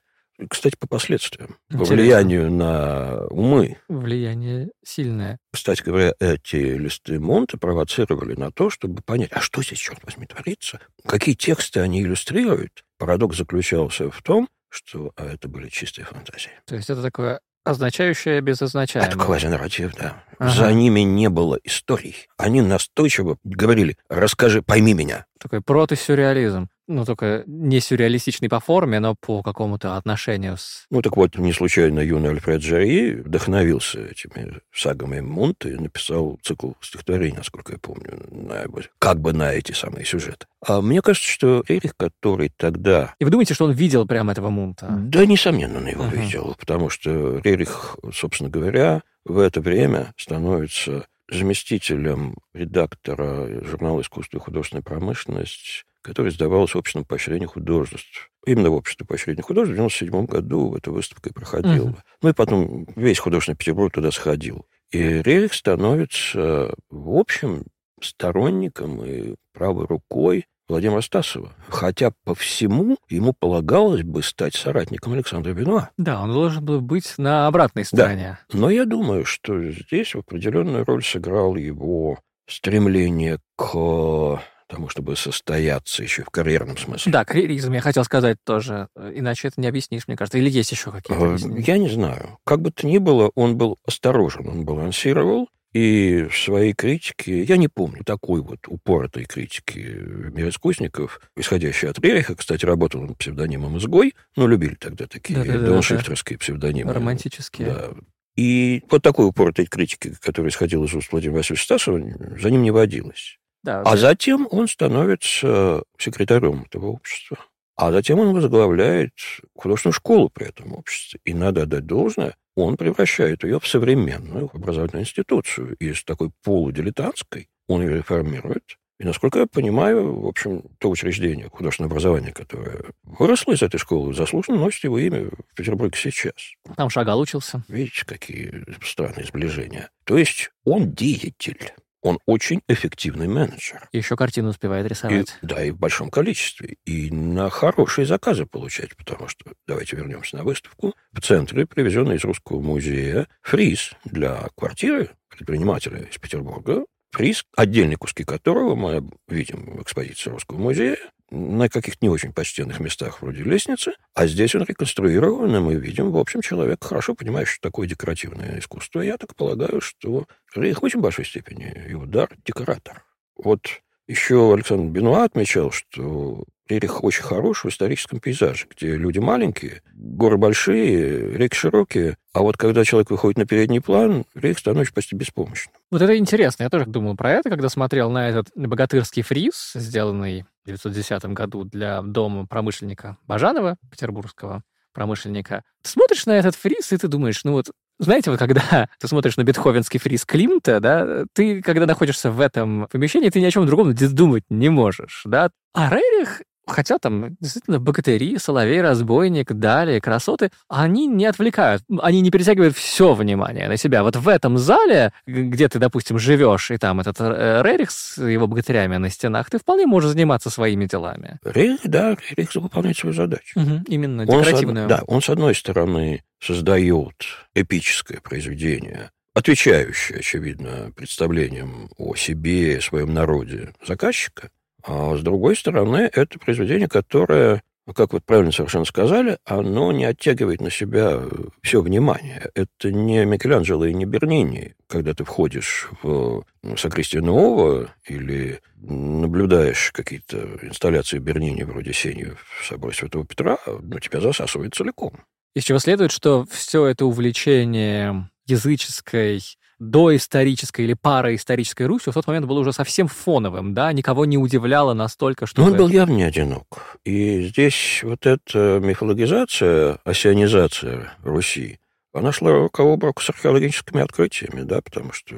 [0.49, 1.97] Кстати, по последствиям, по Интересно.
[1.97, 3.77] влиянию на умы.
[3.89, 5.39] Влияние сильное.
[5.53, 10.27] Кстати говоря, эти листы Монта провоцировали на то, чтобы понять, а что здесь, черт возьми,
[10.27, 10.81] творится?
[11.05, 12.85] Какие тексты они иллюстрируют?
[12.99, 16.53] Парадокс заключался в том, что а это были чистые фантазии.
[16.65, 19.25] То есть это такое означающее без Это означаемого.
[19.25, 20.23] квазинарратив, да.
[20.39, 20.51] Ага.
[20.51, 22.27] За ними не было историй.
[22.39, 25.27] Они настойчиво говорили, расскажи, пойми меня.
[25.39, 26.69] Такой протосюрреализм.
[26.91, 30.87] Ну, только не сюрреалистичный по форме, но по какому-то отношению с...
[30.91, 36.73] Ну, так вот, не случайно юный Альфред Жари вдохновился этими сагами Монта и написал цикл
[36.81, 38.67] стихотворений, насколько я помню, на,
[38.99, 40.47] как бы на эти самые сюжеты.
[40.67, 44.51] А мне кажется, что Эрих, который тогда И вы думаете, что он видел прямо этого
[44.51, 44.89] Мунта?
[44.91, 46.17] Да, несомненно, он его Ага.
[46.17, 54.41] видел, потому что Рерих, собственно говоря, в это время становится заместителем редактора журнала «Искусство и
[54.41, 58.31] художественная промышленность», который издавался обществом поощрения художеств.
[58.47, 61.91] именно в обществе поощрения художеств, в 97 году эта выставка и проходила.
[61.91, 61.97] Угу.
[62.23, 64.67] Ну и потом весь художественный Петербург туда сходил.
[64.91, 67.65] И Рерих становится, в общем,
[68.01, 71.53] сторонником и правой рукой Владимира Стасова.
[71.69, 75.91] Хотя по всему ему полагалось бы стать соратником Александра Бенуа.
[75.99, 78.39] Да, он должен был быть на обратной стороне.
[78.53, 78.59] Да.
[78.59, 86.23] Но я думаю, что здесь определенную роль сыграл его стремление к тому, чтобы состояться еще
[86.23, 87.13] в карьерном смысле.
[87.13, 88.89] Да, карьеризм, я хотел сказать тоже.
[88.97, 90.39] Иначе это не объяснишь, мне кажется.
[90.39, 91.65] Или есть еще какие-то объяснения?
[91.67, 92.39] Я не знаю.
[92.45, 97.57] Как бы то ни было, он был осторожен, он балансировал, и в своей критике, я
[97.57, 104.15] не помню такой вот упоротой критики мироискусников, исходящей от Рериха, кстати, работал он псевдонимом «Изгой»,
[104.37, 106.93] но любили тогда такие да, да, дауншифтерские да, псевдонимы.
[106.93, 107.69] Романтические.
[107.69, 107.91] Да.
[108.37, 112.01] И вот такой упоротой критики, которая исходила из уст Владимира Васильевича Стасова,
[112.41, 113.39] за ним не водилось.
[113.63, 113.97] Да, а да.
[113.97, 117.39] затем он становится секретарем этого общества.
[117.77, 119.15] А затем он возглавляет
[119.57, 121.19] художественную школу при этом обществе.
[121.25, 125.77] И надо отдать должное, он превращает ее в современную образовательную институцию.
[125.77, 128.77] Из такой полудилетантской он ее реформирует.
[128.99, 134.13] И, насколько я понимаю, в общем, то учреждение художественного образования, которое выросло из этой школы,
[134.13, 136.35] заслуженно носит его имя в Петербурге сейчас.
[136.77, 137.65] Там Шагал учился.
[137.69, 139.89] Видите, какие странные сближения.
[140.05, 141.73] То есть он деятель.
[142.03, 143.89] Он очень эффективный менеджер.
[143.93, 145.37] Еще картину успевает рисовать.
[145.43, 146.77] И, да, и в большом количестве.
[146.85, 152.25] И на хорошие заказы получать, потому что, давайте вернемся на выставку, в центре, привезенный из
[152.25, 159.83] Русского музея, фриз для квартиры предпринимателя из Петербурга, фриз, отдельные куски которого мы видим в
[159.83, 160.99] экспозиции Русского музея,
[161.31, 166.11] на каких-то не очень почтенных местах вроде лестницы, а здесь он реконструирован, и мы видим,
[166.11, 169.01] в общем, человек, хорошо понимающий, что такое декоративное искусство.
[169.01, 173.05] Я так полагаю, что Рейх в очень большой степени его дар– декоратор.
[173.37, 179.83] Вот еще Александр Бенуа отмечал, что Рерих очень хорош в историческом пейзаже, где люди маленькие,
[179.93, 185.15] горы большие, реки широкие, а вот когда человек выходит на передний план, Рерих становится почти
[185.15, 185.73] беспомощным.
[185.93, 186.65] Вот это интересно.
[186.65, 191.65] Я тоже думал про это, когда смотрел на этот богатырский фриз, сделанный в 1910 году
[191.65, 195.63] для дома промышленника Бажанова, петербургского промышленника.
[195.83, 199.37] Ты смотришь на этот фриз, и ты думаешь, ну вот знаете, вот когда ты смотришь
[199.37, 203.67] на бетховенский фриз Климта, да, ты, когда находишься в этом помещении, ты ни о чем
[203.67, 205.51] другом думать не можешь, да.
[205.75, 212.31] А Рерих Хотя там действительно богатыри, соловей, разбойник, далее, красоты, они не отвлекают, они не
[212.31, 214.03] перетягивают все внимание на себя.
[214.03, 218.47] Вот в этом зале, где ты, допустим, живешь, и там этот э, Рерих с его
[218.47, 221.39] богатырями на стенах, ты вполне можешь заниматься своими делами.
[221.45, 223.59] Рерих, да, Рерих выполняет свою задачу.
[223.59, 224.85] Угу, именно, декоративную.
[224.85, 232.81] Он, да, он, с одной стороны, создает эпическое произведение, отвечающее, очевидно, представлениям о себе и
[232.81, 234.51] своем народе заказчика,
[234.85, 237.63] а с другой стороны, это произведение, которое,
[237.95, 241.21] как вы правильно совершенно сказали, оно не оттягивает на себя
[241.63, 242.51] все внимание.
[242.55, 249.91] Это не Микеланджело и не Бернини, когда ты входишь в ну, Сокрестие Нового или наблюдаешь
[249.93, 255.13] какие-то инсталляции Бернини вроде Сени в соборе Святого Петра, ну, тебя засасывает целиком.
[255.55, 259.43] Из чего следует, что все это увлечение языческой
[259.81, 264.93] доисторической или параисторической Русью в тот момент было уже совсем фоновым, да, никого не удивляло
[264.93, 265.65] настолько, что...
[265.65, 266.99] Он был явно не одинок.
[267.05, 271.81] И здесь вот эта мифологизация, осионизация Руси,
[272.13, 275.35] она шла рука об руку с археологическими открытиями, да, потому что,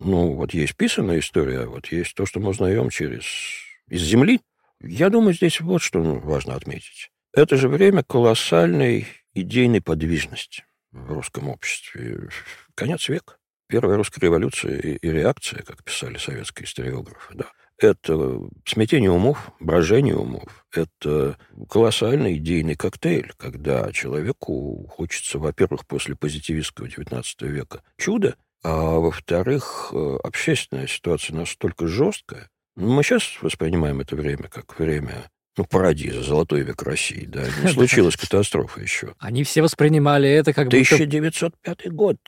[0.00, 3.24] ну, вот есть писанная история, а вот есть то, что мы узнаем через...
[3.88, 4.40] из земли.
[4.80, 7.10] Я думаю, здесь вот что важно отметить.
[7.32, 12.28] Это же время колоссальной идейной подвижности в русском обществе.
[12.74, 13.37] Конец века.
[13.68, 17.46] Первая русская революция и, и реакция, как писали советские историографы, да,
[17.78, 20.66] это смятение умов, брожение умов.
[20.72, 29.92] Это колоссальный идейный коктейль, когда человеку хочется, во-первых, после позитивистского XIX века чудо, а во-вторых,
[30.24, 32.50] общественная ситуация настолько жесткая.
[32.74, 38.16] Мы сейчас воспринимаем это время как время ну, парадиза, золотой век России, да, не случилась
[38.16, 39.14] катастрофа еще.
[39.18, 42.18] Они все воспринимали это как 1905 год.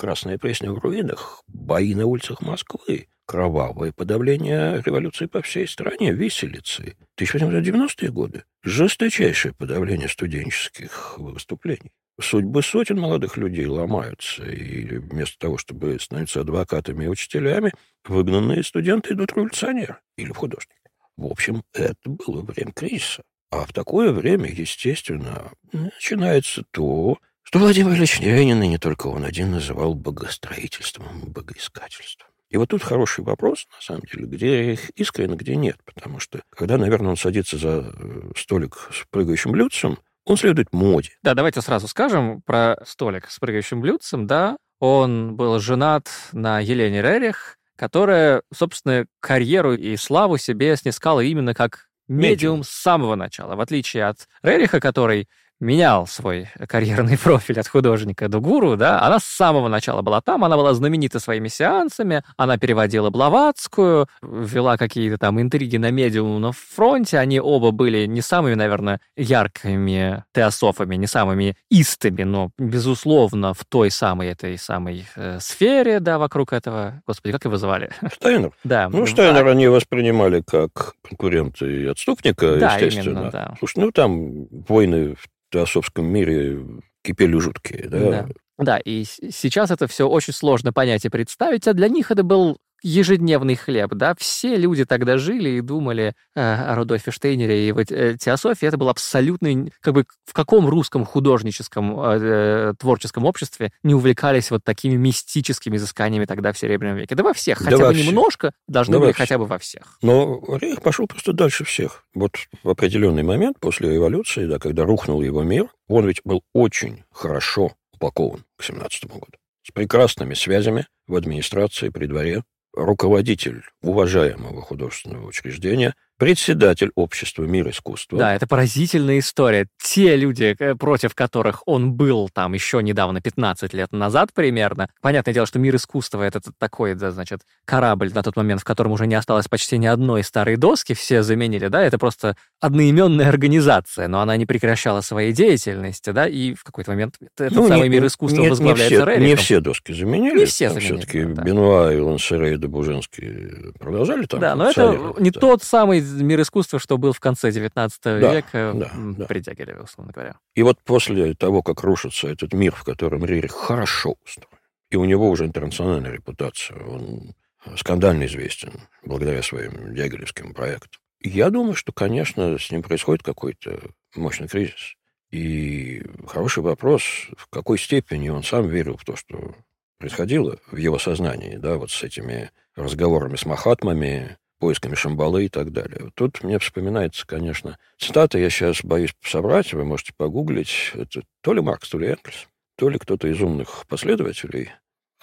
[0.00, 6.96] Красная Пресня в руинах, бои на улицах Москвы, кровавое подавление революции по всей стране, виселицы.
[7.18, 8.44] 1890-е годы.
[8.62, 11.92] Жесточайшее подавление студенческих выступлений.
[12.18, 17.74] Судьбы сотен молодых людей ломаются, и вместо того, чтобы становиться адвокатами и учителями,
[18.06, 20.78] выгнанные студенты идут в революционер или в художник.
[21.18, 23.22] В общем, это было время кризиса.
[23.50, 27.18] А в такое время, естественно, начинается то,
[27.50, 32.28] что Владимир Ильич Ленин, и не только он один, называл богостроительством богоискательством.
[32.48, 35.76] И вот тут хороший вопрос, на самом деле, где их искренне, где нет.
[35.84, 41.10] Потому что, когда, наверное, он садится за э, столик с прыгающим блюдцем, он следует моде.
[41.24, 44.56] Да, давайте сразу скажем про столик с прыгающим блюдцем, да.
[44.78, 51.88] Он был женат на Елене Рерих, которая, собственно, карьеру и славу себе снискала именно как
[52.06, 55.28] медиум, медиум с самого начала, в отличие от Рериха, который
[55.60, 60.44] менял свой карьерный профиль от художника до гуру, да, она с самого начала была там,
[60.44, 66.52] она была знаменита своими сеансами, она переводила Блаватскую, вела какие-то там интриги на медиум на
[66.52, 73.64] фронте, они оба были не самыми, наверное, яркими теософами, не самыми истыми, но, безусловно, в
[73.64, 77.90] той самой этой самой э, сфере, да, вокруг этого, господи, как его звали?
[78.12, 78.52] Штайнер.
[78.64, 78.88] Да.
[78.88, 83.18] Ну, Штайнер они воспринимали как конкурента и отступника, да, естественно.
[83.18, 83.54] Именно, да.
[83.58, 86.60] Слушай, ну, там войны в теософском мире
[87.02, 87.98] кипели жуткие, да?
[87.98, 88.28] Да.
[88.58, 92.58] Да, и сейчас это все очень сложно понять и представить, а для них это был
[92.82, 97.90] ежедневный хлеб, да, все люди тогда жили и думали э, о Рудольфе Штейнере и вот
[97.90, 103.72] э, теософии, это был абсолютный, как бы в каком русском художническом э, э, творческом обществе
[103.82, 107.14] не увлекались вот такими мистическими изысканиями тогда в Серебряном веке?
[107.14, 108.06] Да во всех, хотя да бы всех.
[108.06, 109.98] немножко, должны да были хотя бы во всех.
[110.02, 112.04] Но Рейх пошел просто дальше всех.
[112.14, 117.04] Вот в определенный момент после революции, да, когда рухнул его мир, он ведь был очень
[117.12, 125.26] хорошо упакован к 17 году с прекрасными связями в администрации, при дворе, руководитель уважаемого художественного
[125.26, 128.18] учреждения, председатель общества «Мир искусства».
[128.18, 129.66] Да, это поразительная история.
[129.82, 135.32] Те люди, э, против которых он был там еще недавно, 15 лет назад примерно, понятное
[135.32, 139.06] дело, что «Мир искусства»— это такой, да, значит, корабль на тот момент, в котором уже
[139.06, 144.20] не осталось почти ни одной старой доски, все заменили, да, это просто одноименная организация, но
[144.20, 148.04] она не прекращала своей деятельности, да, и в какой-то момент этот ну, самый не, «Мир
[148.04, 149.26] искусства» нет, возглавляется не все, Рерихом.
[149.26, 150.38] Не все доски заменили.
[150.40, 150.96] Не все заменили.
[150.98, 151.42] Все-таки да.
[151.44, 154.38] Бенуа и Лансере и Добужинский продолжали там.
[154.38, 155.40] Да, но это не да.
[155.40, 159.26] тот самый мир искусства, что был в конце 19 да, века да, да.
[159.26, 160.36] при Дягилеве, условно говоря.
[160.54, 165.04] И вот после того, как рушится этот мир, в котором Рерих хорошо устроен, и у
[165.04, 167.34] него уже интернациональная репутация, он
[167.76, 168.72] скандально известен
[169.04, 171.00] благодаря своим дягилевским проектам.
[171.20, 173.78] Я думаю, что, конечно, с ним происходит какой-то
[174.16, 174.94] мощный кризис.
[175.30, 177.02] И хороший вопрос,
[177.36, 179.54] в какой степени он сам верил в то, что
[179.98, 185.72] происходило в его сознании, да, вот с этими разговорами с Махатмами, поисками Шамбалы и так
[185.72, 186.12] далее.
[186.14, 191.60] Тут мне вспоминается, конечно, цитата, я сейчас боюсь собрать, вы можете погуглить, это то ли
[191.60, 192.46] Маркс, то ли Энгельс,
[192.76, 194.70] то ли кто-то из умных последователей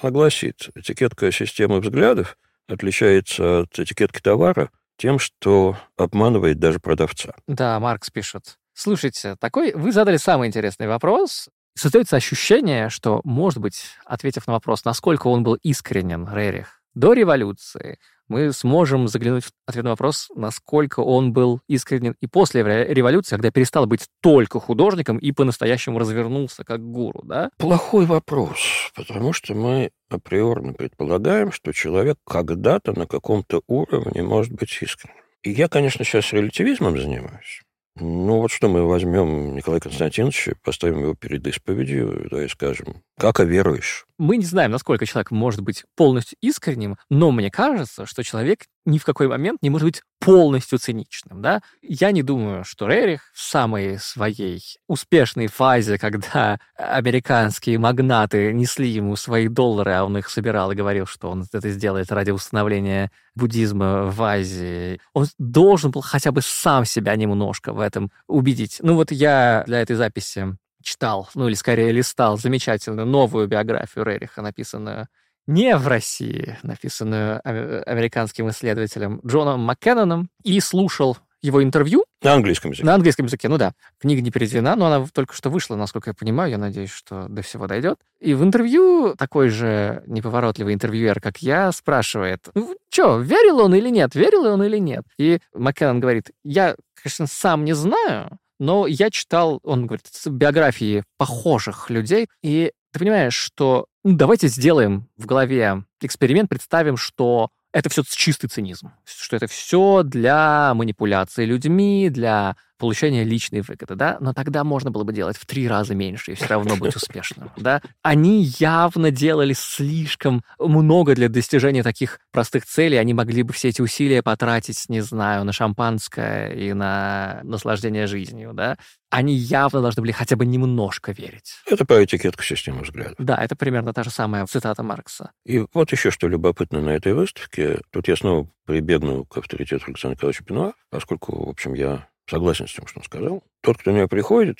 [0.01, 7.35] огласит, этикетка системы взглядов отличается от этикетки товара тем, что обманывает даже продавца.
[7.47, 8.57] Да, Маркс пишет.
[8.73, 11.49] Слушайте, такой вы задали самый интересный вопрос.
[11.75, 17.99] Создается ощущение, что, может быть, ответив на вопрос, насколько он был искренен, Рерих, до революции,
[18.27, 23.51] мы сможем заглянуть в ответ на вопрос, насколько он был искренен и после революции, когда
[23.51, 27.49] перестал быть только художником и по-настоящему развернулся как гуру, да?
[27.57, 34.77] Плохой вопрос, потому что мы априорно предполагаем, что человек когда-то на каком-то уровне может быть
[34.81, 35.17] искренним.
[35.43, 37.61] И я, конечно, сейчас релятивизмом занимаюсь.
[37.99, 43.39] Ну вот что мы возьмем Николая Константиновича, поставим его перед исповедью, да, и скажем, как
[43.39, 44.05] веруешь?
[44.19, 48.99] Мы не знаем, насколько человек может быть полностью искренним, но мне кажется, что человек ни
[48.99, 51.61] в какой момент не может быть полностью циничным, да?
[51.81, 59.15] Я не думаю, что Рерих в самой своей успешной фазе, когда американские магнаты несли ему
[59.15, 64.05] свои доллары, а он их собирал и говорил, что он это сделает ради установления буддизма
[64.05, 68.77] в Азии, он должен был хотя бы сам себя немножко в этом убедить.
[68.81, 74.41] Ну вот я для этой записи читал, ну или скорее листал замечательную новую биографию Рериха,
[74.41, 75.07] написанную
[75.47, 77.41] не в России, написанную
[77.89, 82.03] американским исследователем Джоном Маккенноном, и слушал его интервью.
[82.21, 82.85] На английском языке.
[82.85, 83.73] На английском языке, ну да.
[83.99, 86.51] Книга не переведена, но она только что вышла, насколько я понимаю.
[86.51, 87.99] Я надеюсь, что до всего дойдет.
[88.19, 93.89] И в интервью такой же неповоротливый интервьюер, как я, спрашивает, ну что, верил он или
[93.89, 95.03] нет, верил он или нет?
[95.17, 101.89] И Маккеннон говорит, я, конечно, сам не знаю, но я читал, он говорит, биографии похожих
[101.89, 108.03] людей, и ты понимаешь, что ну, давайте сделаем в голове эксперимент, представим, что это все
[108.07, 114.63] чистый цинизм, что это все для манипуляции людьми, для получения личной выгоды, да, но тогда
[114.63, 117.81] можно было бы делать в три раза меньше и все равно быть успешным, да.
[118.01, 123.81] Они явно делали слишком много для достижения таких простых целей, они могли бы все эти
[123.81, 128.77] усилия потратить, не знаю, на шампанское и на наслаждение жизнью, да.
[129.09, 131.53] Они явно должны были хотя бы немножко верить.
[131.65, 133.15] Это по этикетку системы взглядов.
[133.17, 135.31] Да, это примерно та же самая цитата Маркса.
[135.45, 137.79] И вот еще что любопытно на этой выставке.
[137.91, 142.73] Тут я снова прибегну к авторитету Александра Николаевича Пинуа, поскольку, в общем, я согласен с
[142.73, 143.43] тем, что он сказал.
[143.61, 144.59] Тот, кто на нее приходит,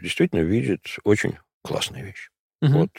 [0.00, 2.30] действительно видит очень классные вещи.
[2.62, 2.72] Угу.
[2.72, 2.90] Вот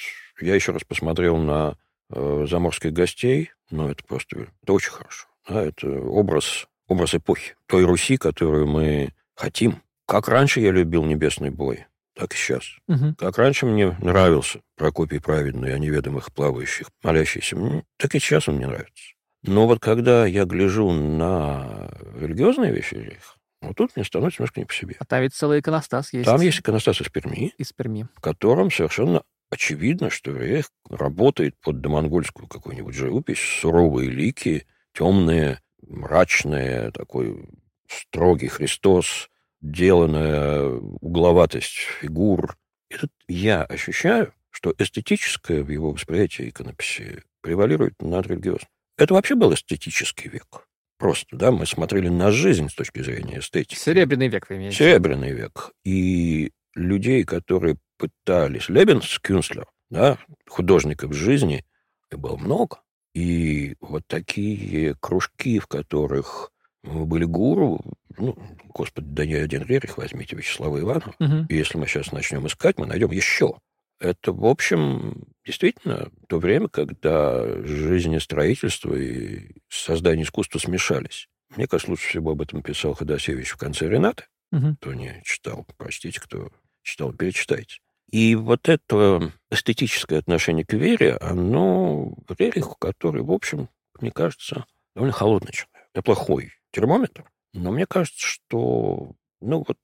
[0.42, 1.76] я еще раз посмотрел на
[2.12, 5.28] э, заморских гостей, но это просто это очень хорошо.
[5.48, 9.82] Да, это образ, образ эпохи, той Руси, которую мы хотим.
[10.06, 12.64] Как раньше я любил небесный бой, так и сейчас.
[12.88, 13.16] Угу.
[13.18, 17.58] Как раньше мне нравился Прокопий Праведный о неведомых плавающих, молящийся,
[17.98, 19.14] так и сейчас он мне нравится.
[19.44, 23.20] Но вот когда я гляжу на религиозные вещи,
[23.62, 24.96] вот тут мне становится немножко не по себе.
[25.00, 26.26] А там ведь целый иконостас есть.
[26.26, 27.54] Там есть иконостас из Перми.
[27.58, 28.08] Из Перми.
[28.16, 36.92] В котором совершенно очевидно, что Рех работает под домонгольскую какую-нибудь живопись, суровые лики, темные, мрачные,
[36.92, 37.50] такой
[37.88, 39.30] строгий Христос,
[39.62, 40.64] деланная
[41.02, 42.58] угловатость фигур.
[42.90, 48.70] И тут я ощущаю, что эстетическое в его восприятии иконописи превалирует над религиозным.
[48.98, 50.68] Это вообще был эстетический век.
[51.00, 53.76] Просто, да, мы смотрели на жизнь с точки зрения эстетики.
[53.76, 54.76] Серебряный век вы имеете.
[54.76, 55.72] Серебряный век.
[55.86, 58.68] И людей, которые пытались...
[58.68, 61.66] Лебенс, Кюнслер, да, художников жизни,
[62.12, 62.82] было много.
[63.14, 66.52] И вот такие кружки, в которых
[66.84, 67.80] были гуру,
[68.18, 71.16] ну, господи, да не один Рерих, возьмите Вячеслава Иванова.
[71.20, 71.46] Угу.
[71.48, 73.56] И если мы сейчас начнем искать, мы найдем еще.
[74.00, 81.28] Это, в общем, действительно то время, когда жизнестроительство и создание искусства смешались.
[81.56, 84.26] Мне кажется, лучше всего об этом писал Ходосевич в конце Рената.
[84.52, 84.76] Угу.
[84.80, 86.50] Кто не читал, простите, кто
[86.82, 87.80] читал, перечитайте.
[88.12, 93.70] И вот это эстетическое отношение к вере, оно Рериху, который, в общем,
[94.00, 95.90] мне кажется, довольно холодный человек.
[95.94, 97.30] Неплохой термометр.
[97.54, 99.78] Но мне кажется, что, ну вот,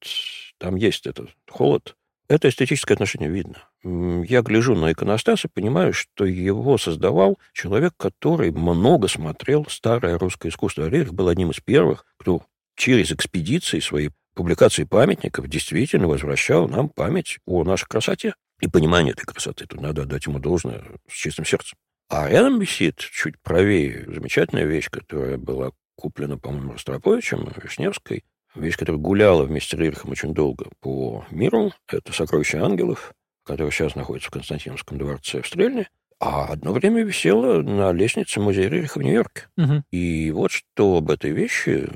[0.57, 1.95] там есть этот холод,
[2.27, 3.63] это эстетическое отношение видно.
[3.83, 10.49] Я гляжу на иконостас и понимаю, что его создавал человек, который много смотрел старое русское
[10.49, 10.87] искусство.
[10.87, 12.43] Рерих был одним из первых, кто
[12.75, 19.25] через экспедиции свои публикации памятников действительно возвращал нам память о нашей красоте и понимание этой
[19.25, 19.65] красоты.
[19.65, 21.77] Тут надо отдать ему должное с чистым сердцем.
[22.09, 28.23] А рядом висит, чуть правее, замечательная вещь, которая была куплена, по-моему, Ростроповичем, Вишневской,
[28.55, 31.71] вещь, которая гуляла вместе с Рерихом очень долго по миру.
[31.87, 35.89] Это «Сокровище ангелов», которое сейчас находится в Константиновском дворце в Стрельне.
[36.19, 39.47] А одно время висела на лестнице музея Рериха в Нью-Йорке.
[39.57, 39.83] Угу.
[39.91, 41.89] И вот что об этой вещи,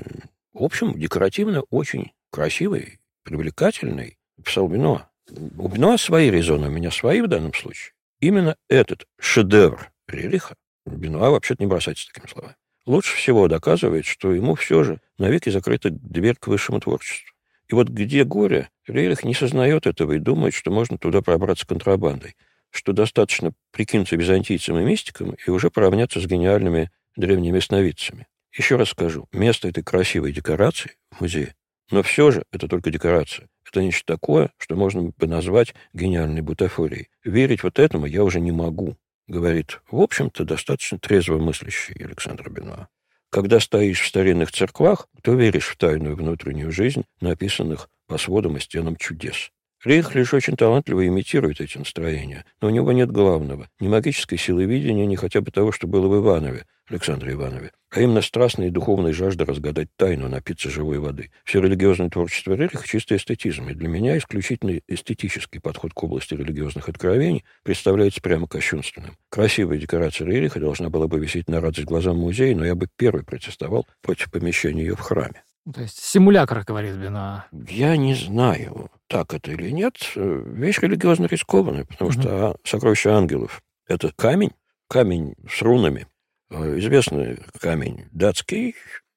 [0.52, 5.08] в общем, декоративно очень красивый, привлекательный, писал Бенуа.
[5.30, 7.92] У Бенуа свои резоны, у меня свои в данном случае.
[8.20, 10.54] Именно этот шедевр Рериха,
[10.84, 12.56] Бенуа вообще-то не бросается такими словами,
[12.86, 17.30] лучше всего доказывает, что ему все же навеки закрыта дверь к высшему творчеству.
[17.68, 22.34] И вот где горе, Рерих не сознает этого и думает, что можно туда пробраться контрабандой,
[22.70, 28.26] что достаточно прикинуться византийцем и мистиком и уже поравняться с гениальными древними сновидцами.
[28.52, 31.54] Еще раз скажу, место этой красивой декорации в музее,
[31.90, 33.48] но все же это только декорация.
[33.64, 37.08] Это нечто такое, что можно бы назвать гениальной бутафорией.
[37.22, 38.96] Верить вот этому я уже не могу
[39.30, 42.88] говорит, в общем-то, достаточно трезво мыслящий Александр Бенуа.
[43.30, 48.60] Когда стоишь в старинных церквах, то веришь в тайную внутреннюю жизнь, написанных по сводам и
[48.60, 49.50] стенам чудес.
[49.84, 54.64] Рейх лишь очень талантливо имитирует эти настроения, но у него нет главного– ни магической силы
[54.64, 58.70] видения, ни хотя бы того, что было в Иванове, Александре Иванове, а именно страстная и
[58.70, 61.30] духовная жажда разгадать тайну, напиться живой воды.
[61.44, 66.88] Все религиозное творчество Рериха– чистый эстетизм, и для меня исключительно эстетический подход к области религиозных
[66.88, 69.16] откровений представляется прямо кощунственным.
[69.28, 73.24] Красивая декорация Рериха должна была бы висеть на радость глазам музея, но я бы первый
[73.24, 75.42] протестовал против помещения ее в храме.
[75.72, 77.46] То есть симулятор, говорит Бена.
[77.52, 79.94] Я не знаю, так это или нет.
[80.16, 82.20] Вещь религиозно рискованная, потому угу.
[82.20, 84.52] что сокровище ангелов– это камень,
[84.88, 86.06] камень с рунами,
[86.50, 88.74] известный камень датский,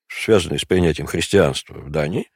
[0.07, 2.27] связанный с принятием христианства в Дании.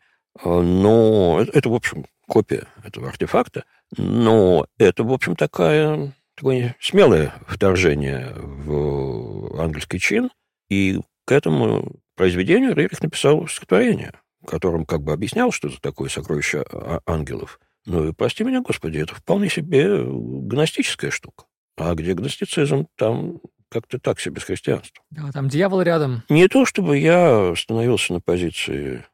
[0.44, 3.66] Э, но это, в общем, копия этого артефакта.
[3.96, 10.30] Но это, в общем, такая, такое смелое вторжение в ангельский чин.
[10.70, 14.14] И к этому произведению Рерих написал стихотворение,
[14.46, 17.60] котором как бы объяснял, что это такое сокровище а, ангелов.
[17.86, 21.46] Ну и прости меня, Господи, это вполне себе гностическая штука.
[21.78, 23.40] А где гностицизм, там
[23.70, 25.04] как-то так себе с христианством.
[25.10, 26.24] Да, там дьявол рядом.
[26.30, 29.06] Не то, чтобы я становился на позиции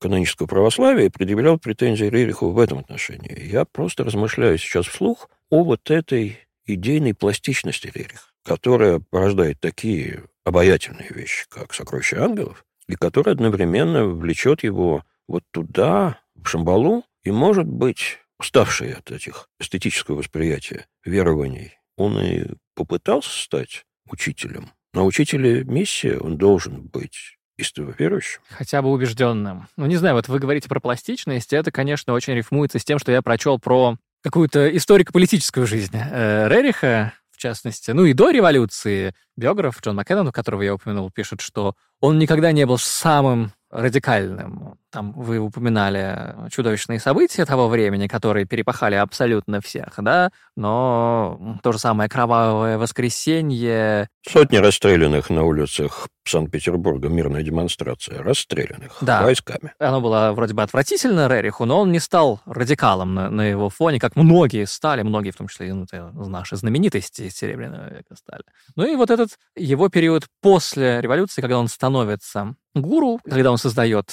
[0.00, 3.48] канонического православия и предъявлял претензии Рериху в этом отношении.
[3.48, 11.08] Я просто размышляю сейчас вслух о вот этой идейной пластичности Рериха, которая порождает такие обаятельные
[11.10, 17.66] вещи, как «Сокровища ангелов», и которая одновременно влечет его вот туда, в Шамбалу, и, может
[17.66, 24.70] быть, уставший от этих эстетического восприятия верований, он и попытался стать учителем.
[24.92, 28.40] Но учителя миссия, он должен быть истово верующим.
[28.50, 29.68] Хотя бы убежденным.
[29.76, 33.12] Ну, не знаю, вот вы говорите про пластичность, это, конечно, очень рифмуется с тем, что
[33.12, 37.90] я прочел про какую-то историко-политическую жизнь э, Рериха, в частности.
[37.90, 42.66] Ну и до революции биограф Джон Маккеннон, которого я упомянул, пишет, что он никогда не
[42.66, 44.78] был самым радикальным.
[44.92, 51.78] Там вы упоминали чудовищные события того времени, которые перепахали абсолютно всех, да, но то же
[51.78, 54.10] самое кровавое воскресенье.
[54.28, 59.22] Сотни расстрелянных на улицах Санкт-Петербурга, мирная демонстрация, расстрелянных да.
[59.22, 59.72] войсками.
[59.78, 63.98] Оно было вроде бы отвратительно Рериху, но он не стал радикалом на, на его фоне,
[63.98, 65.86] как многие стали, многие, в том числе ну,
[66.28, 68.44] наши знаменитости Серебряного века стали.
[68.76, 74.10] Ну и вот этот его период после революции, когда он становится гуру, когда он создает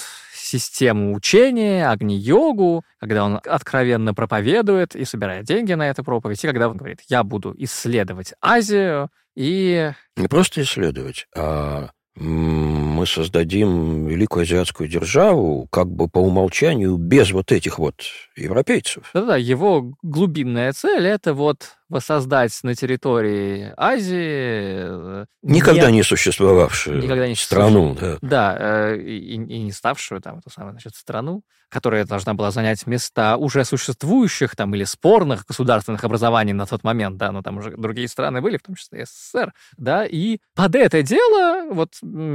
[0.50, 6.68] систему учения, огни-йогу, когда он откровенно проповедует и собирает деньги на эту проповедь, и когда
[6.68, 9.92] он говорит, я буду исследовать Азию и...
[10.16, 17.52] Не просто исследовать, а мы создадим великую азиатскую державу как бы по умолчанию без вот
[17.52, 18.02] этих вот
[18.36, 19.10] европейцев.
[19.14, 25.22] Да-да, его глубинная цель— это вот воссоздать на территории Азии...
[25.22, 27.96] Э, Никогда не, не существовавшую Никогда не страну.
[28.00, 32.50] Да, да э, и, и не ставшую там эту самую значит, страну, которая должна была
[32.50, 37.58] занять места уже существующих там или спорных государственных образований на тот момент, да, но там
[37.58, 41.94] уже другие страны были, в том числе СССР, да, и под это дело, вот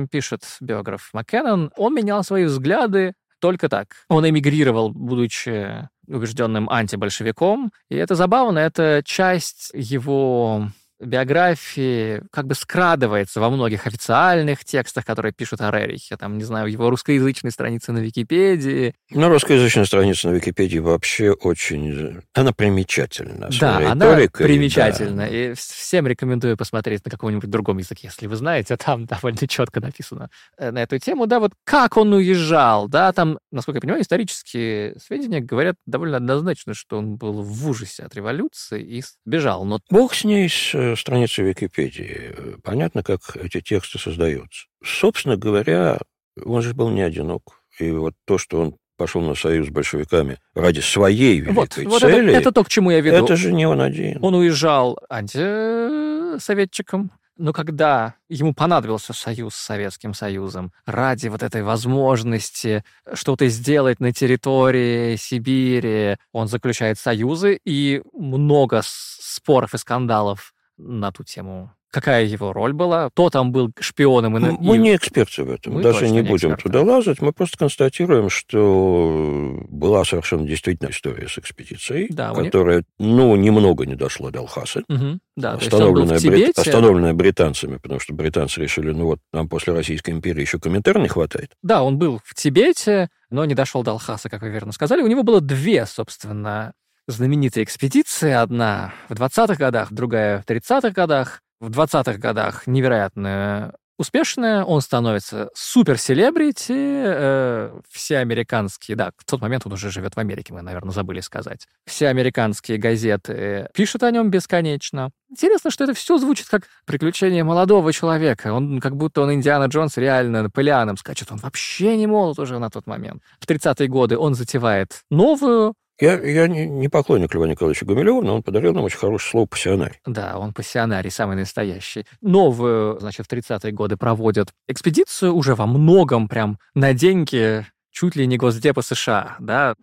[0.09, 3.89] пишет биограф Маккеннон, он менял свои взгляды только так.
[4.09, 7.71] Он эмигрировал, будучи убежденным антибольшевиком.
[7.89, 10.69] И это забавно, это часть его
[10.99, 16.17] биографии как бы скрадывается во многих официальных текстах, которые пишут о Рерихе.
[16.17, 18.93] Там, не знаю, его русскоязычной странице на Википедии.
[19.11, 22.21] Ну, русскоязычная страница на Википедии вообще очень...
[22.33, 23.49] Она примечательна.
[23.59, 25.23] Да, она примечательна.
[25.23, 25.27] Да.
[25.27, 28.77] И всем рекомендую посмотреть на каком-нибудь другом языке, если вы знаете.
[28.77, 31.27] Там довольно четко написано э, на эту тему.
[31.27, 36.73] Да, вот как он уезжал, да, там, насколько я понимаю, исторические сведения говорят довольно однозначно,
[36.73, 39.65] что он был в ужасе от революции и бежал.
[39.65, 39.79] Но...
[39.89, 42.57] Бог с ней, с страницы Википедии.
[42.63, 44.67] Понятно, как эти тексты создаются.
[44.83, 45.99] Собственно говоря,
[46.43, 47.61] он же был не одинок.
[47.79, 51.87] И вот то, что он пошел на союз с большевиками ради своей великой вот, цели...
[51.87, 53.25] Вот это, это то, к чему я веду.
[53.25, 54.23] Это же не он один.
[54.23, 62.85] Он уезжал антисоветчиком, но когда ему понадобился союз с Советским Союзом ради вот этой возможности
[63.13, 71.23] что-то сделать на территории Сибири, он заключает союзы, и много споров и скандалов на ту
[71.23, 74.37] тему какая его роль была, кто там был шпионом.
[74.37, 74.57] И...
[74.59, 76.63] Мы не эксперты в этом, мы даже не будем эксперты.
[76.63, 83.13] туда лазать, мы просто констатируем, что была совершенно действительно история с экспедицией, да, которая, не...
[83.13, 86.59] ну, немного не дошла до Алхаса, угу, да, остановленная, брит...
[86.59, 91.07] остановленная британцами, потому что британцы решили, ну вот, нам после Российской империи еще комментарий не
[91.07, 91.51] хватает.
[91.63, 95.01] Да, он был в Тибете, но не дошел до Алхаса, как вы верно сказали.
[95.01, 96.73] У него было две, собственно,
[97.07, 101.41] знаменитая экспедиция, одна в 20-х годах, другая в 30-х годах.
[101.59, 109.65] В 20-х годах невероятно успешная, он становится супер-селебрити, э, все американские, да, в тот момент
[109.65, 111.67] он уже живет в Америке, мы, наверное, забыли сказать.
[111.85, 115.11] Все американские газеты пишут о нем бесконечно.
[115.29, 118.53] Интересно, что это все звучит как приключение молодого человека.
[118.53, 121.31] Он как будто он Индиана Джонс реально пыляном скачет.
[121.31, 123.21] Он вообще не молод уже на тот момент.
[123.39, 128.35] В 30-е годы он затевает новую я, я не, не поклонник Льва Николаевича Гумилева, но
[128.35, 129.99] он подарил нам очень хорошее слово «пассионарий».
[130.05, 132.05] Да, он пассионарий, самый настоящий.
[132.21, 138.27] Новую, значит, в 30-е годы проводят экспедицию уже во многом прям на деньги чуть ли
[138.27, 139.73] не Госдепа США, да.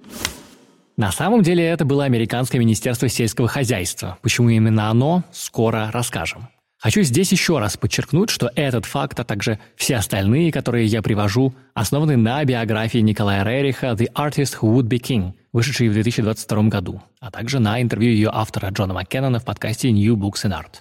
[0.99, 4.19] На самом деле это было Американское министерство сельского хозяйства.
[4.21, 6.49] Почему именно оно, скоро расскажем.
[6.83, 11.55] Хочу здесь еще раз подчеркнуть, что этот факт, а также все остальные, которые я привожу,
[11.75, 17.01] основаны на биографии Николая Рериха «The Artist Who Would Be King», вышедшей в 2022 году,
[17.21, 20.81] а также на интервью ее автора Джона Маккеннона в подкасте New Books in Art.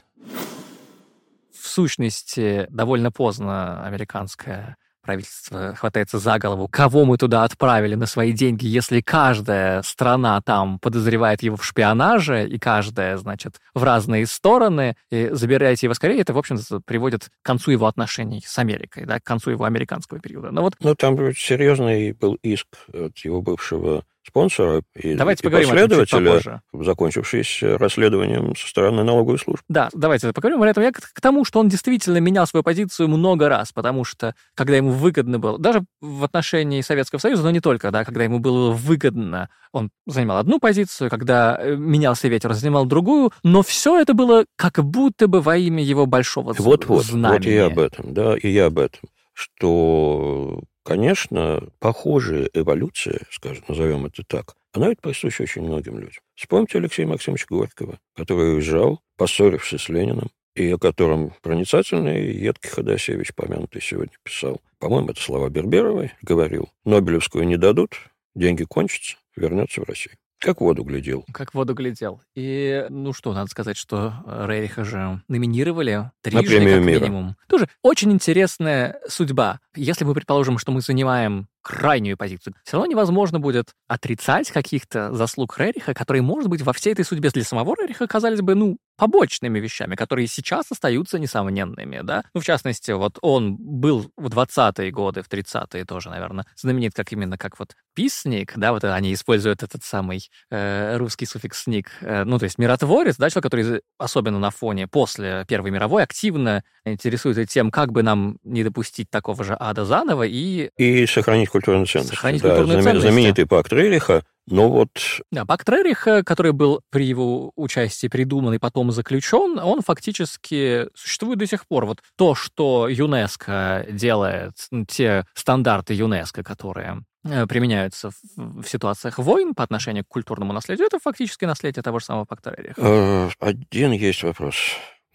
[1.53, 8.31] В сущности, довольно поздно американское правительство хватается за голову, кого мы туда отправили на свои
[8.31, 14.95] деньги, если каждая страна там подозревает его в шпионаже, и каждая, значит, в разные стороны,
[15.09, 19.19] и забирайте его скорее, это, в общем-то, приводит к концу его отношений с Америкой, да,
[19.19, 20.51] к концу его американского периода.
[20.51, 20.75] Но вот...
[20.79, 27.78] Ну, там серьезный был иск от его бывшего спонсора и, давайте и поговорим последователя, закончившийся
[27.78, 29.63] расследованием со стороны налоговой службы.
[29.67, 30.84] Да, давайте поговорим об этом.
[30.84, 34.76] Я к, к тому, что он действительно менял свою позицию много раз, потому что, когда
[34.76, 38.72] ему выгодно было, даже в отношении Советского Союза, но не только, да, когда ему было
[38.72, 44.45] выгодно, он занимал одну позицию, когда э, менялся ветер, занимал другую, но все это было
[44.55, 47.38] как будто бы во имя его большого вот, вот, знамени.
[47.38, 49.01] Вот и я об этом, да, и я об этом
[49.34, 56.21] что Конечно, похожая эволюция, скажем, назовем это так, она ведь присуща очень многим людям.
[56.36, 63.34] Вспомните Алексея Максимовича Горького, который уезжал, поссорившись с Лениным, и о котором проницательный едкий Ходосевич,
[63.36, 64.61] помянутый сегодня, писал.
[64.79, 67.95] По-моему, это слова Берберовой, говорил, Нобелевскую не дадут,
[68.36, 70.15] деньги кончатся, вернется в Россию.
[70.41, 71.23] Как воду глядел.
[71.31, 72.19] Как воду глядел.
[72.35, 76.99] И, ну что, надо сказать, что э, Рейриха же номинировали трижды, На премию как мира.
[77.01, 77.35] минимум.
[77.47, 79.59] Тоже очень интересная судьба.
[79.75, 82.55] Если мы предположим, что мы занимаем крайнюю позицию.
[82.64, 87.30] Все равно невозможно будет отрицать каких-то заслуг Рериха, которые, может быть, во всей этой судьбе
[87.30, 92.24] для самого Рериха казались бы, ну, побочными вещами, которые сейчас остаются несомненными, да.
[92.36, 97.12] Ну, в частности, вот он был в 20-е годы, в 30-е тоже, наверное, знаменит как
[97.12, 102.26] именно как вот писник, да, вот они используют этот самый э, русский суффикс «ник», э,
[102.26, 107.45] ну, то есть миротворец, да, человек, который особенно на фоне после Первой мировой активно интересуется
[107.45, 110.70] тем, как бы нам не допустить такого же ада заново и...
[110.78, 112.11] И сохранить культурную ценность.
[112.11, 113.01] Сохранить да, культурную ценность.
[113.01, 114.89] Знаменитый пакт Рериха, но вот...
[115.31, 121.39] Да, пакт Рериха, который был при его участии придуман и потом заключен, он фактически существует
[121.39, 121.85] до сих пор.
[121.85, 124.53] Вот то, что ЮНЕСКО делает,
[124.87, 130.87] те стандарты ЮНЕСКО, которые э, применяются в, в ситуациях войн по отношению к культурному наследию,
[130.87, 132.81] это фактически наследие того же самого пакта Рериха.
[132.81, 134.55] Э, один есть вопрос.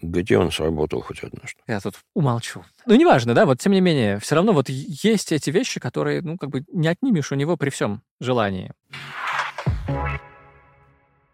[0.03, 1.61] Где он сработал хоть однажды?
[1.67, 2.65] Я тут умолчу.
[2.85, 6.37] Ну, неважно, да, вот тем не менее, все равно вот есть эти вещи, которые, ну,
[6.37, 8.73] как бы не отнимешь у него при всем желании.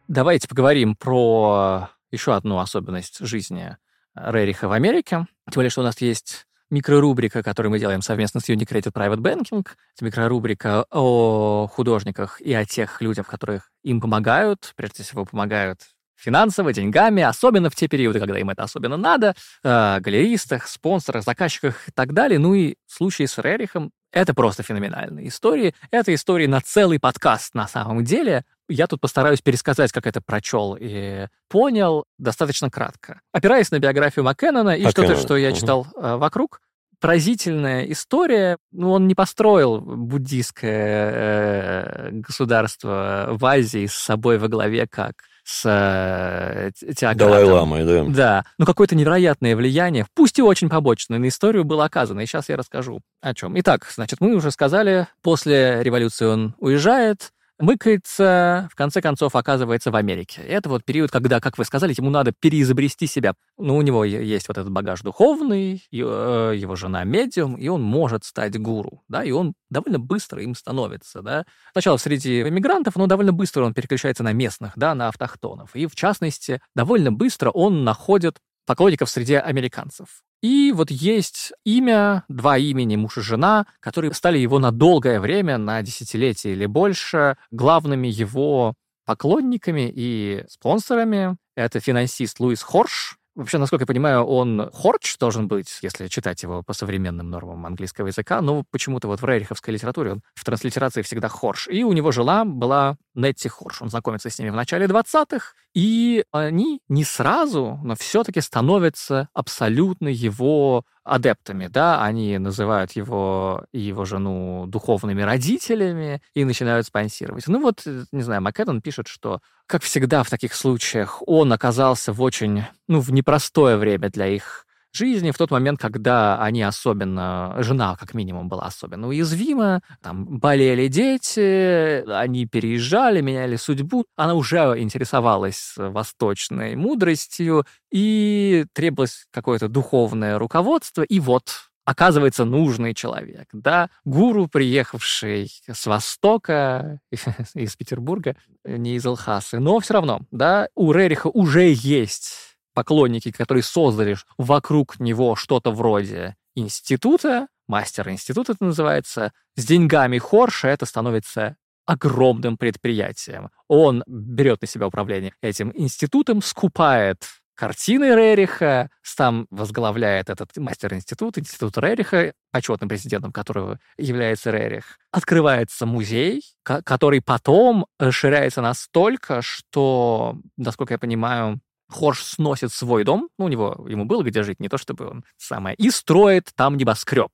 [0.07, 3.77] Давайте поговорим про еще одну особенность жизни
[4.15, 5.27] Рериха в Америке.
[5.47, 9.67] Тем более, что у нас есть микрорубрика, которую мы делаем совместно с Unicredit Private Banking.
[9.95, 14.73] Это микрорубрика о художниках и о тех людях, которых им помогают.
[14.77, 15.81] Прежде всего, помогают
[16.17, 21.89] финансово, деньгами, особенно в те периоды, когда им это особенно надо, э, галеристах, спонсорах, заказчиках
[21.89, 22.39] и так далее.
[22.39, 25.75] Ну и в случае с Рерихом это просто феноменальные истории.
[25.91, 28.45] Это истории на целый подкаст на самом деле.
[28.69, 33.21] Я тут постараюсь пересказать, как это прочел и понял достаточно кратко.
[33.33, 36.61] Опираясь на биографию Маккеннона и что-то, что я читал э, вокруг,
[37.01, 38.59] поразительная история.
[38.71, 45.63] Ну, он не построил буддийское э, государство в Азии с собой во главе как с
[45.67, 47.19] э, теократом.
[47.19, 48.05] Далай-ламой, да.
[48.05, 52.49] Да, но какое-то невероятное влияние, пусть и очень побочное, на историю было оказано, и сейчас
[52.49, 53.59] я расскажу о чем.
[53.59, 57.33] Итак, значит, мы уже сказали, после революции он уезжает,
[57.63, 60.43] мыкается, в конце концов оказывается в Америке.
[60.43, 63.35] Это вот период, когда, как вы сказали, ему надо переизобрести себя.
[63.57, 68.25] Ну, у него есть вот этот багаж духовный, э, его жена медиум, и он может
[68.25, 71.45] стать гуру, да, и он довольно быстро им становится, да.
[71.73, 75.75] Сначала среди иммигрантов, но довольно быстро он переключается на местных, да, на автохтонов.
[75.75, 80.23] И, в частности, довольно быстро он находит поклонников среди американцев.
[80.43, 85.57] И вот есть имя, два имени, муж и жена, которые стали его на долгое время,
[85.57, 88.75] на десятилетие или больше, главными его
[89.07, 91.37] поклонниками и спонсорами.
[91.55, 96.63] Это финансист Луис Хорш, Вообще, насколько я понимаю, он хорч должен быть, если читать его
[96.63, 101.29] по современным нормам английского языка, но почему-то вот в рериховской литературе он в транслитерации всегда
[101.29, 101.67] хорш.
[101.69, 103.81] И у него жила была Нетти Хорш.
[103.81, 110.09] Он знакомится с ними в начале 20-х, и они не сразу, но все-таки становятся абсолютно
[110.09, 117.49] его адептами, да, они называют его и его жену духовными родителями и начинают спонсировать.
[117.49, 122.13] Ну вот, э, не знаю, Маккеттон пишет, что, как всегда в таких случаях, он оказался
[122.13, 127.57] в очень, ну, в непростое время для их жизни в тот момент, когда они особенно,
[127.59, 134.59] жена как минимум была особенно уязвима, там болели дети, они переезжали, меняли судьбу, она уже
[134.79, 144.47] интересовалась восточной мудростью и требовалось какое-то духовное руководство, и вот оказывается нужный человек, да, гуру,
[144.47, 147.01] приехавший с Востока,
[147.55, 153.63] из Петербурга, не из Алхасы, но все равно, да, у Рериха уже есть поклонники, которые
[153.63, 159.33] создали вокруг него что-то вроде института, мастер институт это называется.
[159.57, 161.57] С деньгами Хорша это становится
[161.87, 163.51] огромным предприятием.
[163.69, 171.77] Он берет на себя управление этим институтом, скупает картины Рериха, сам возглавляет этот мастер-институт, институт
[171.79, 174.99] Рериха, почетным президентом которого является Рерих.
[175.11, 181.61] Открывается музей, который потом расширяется настолько, что, насколько я понимаю,
[181.93, 185.25] Хорш сносит свой дом, ну, у него, ему было где жить, не то чтобы он
[185.37, 187.31] самое, и строит там небоскреб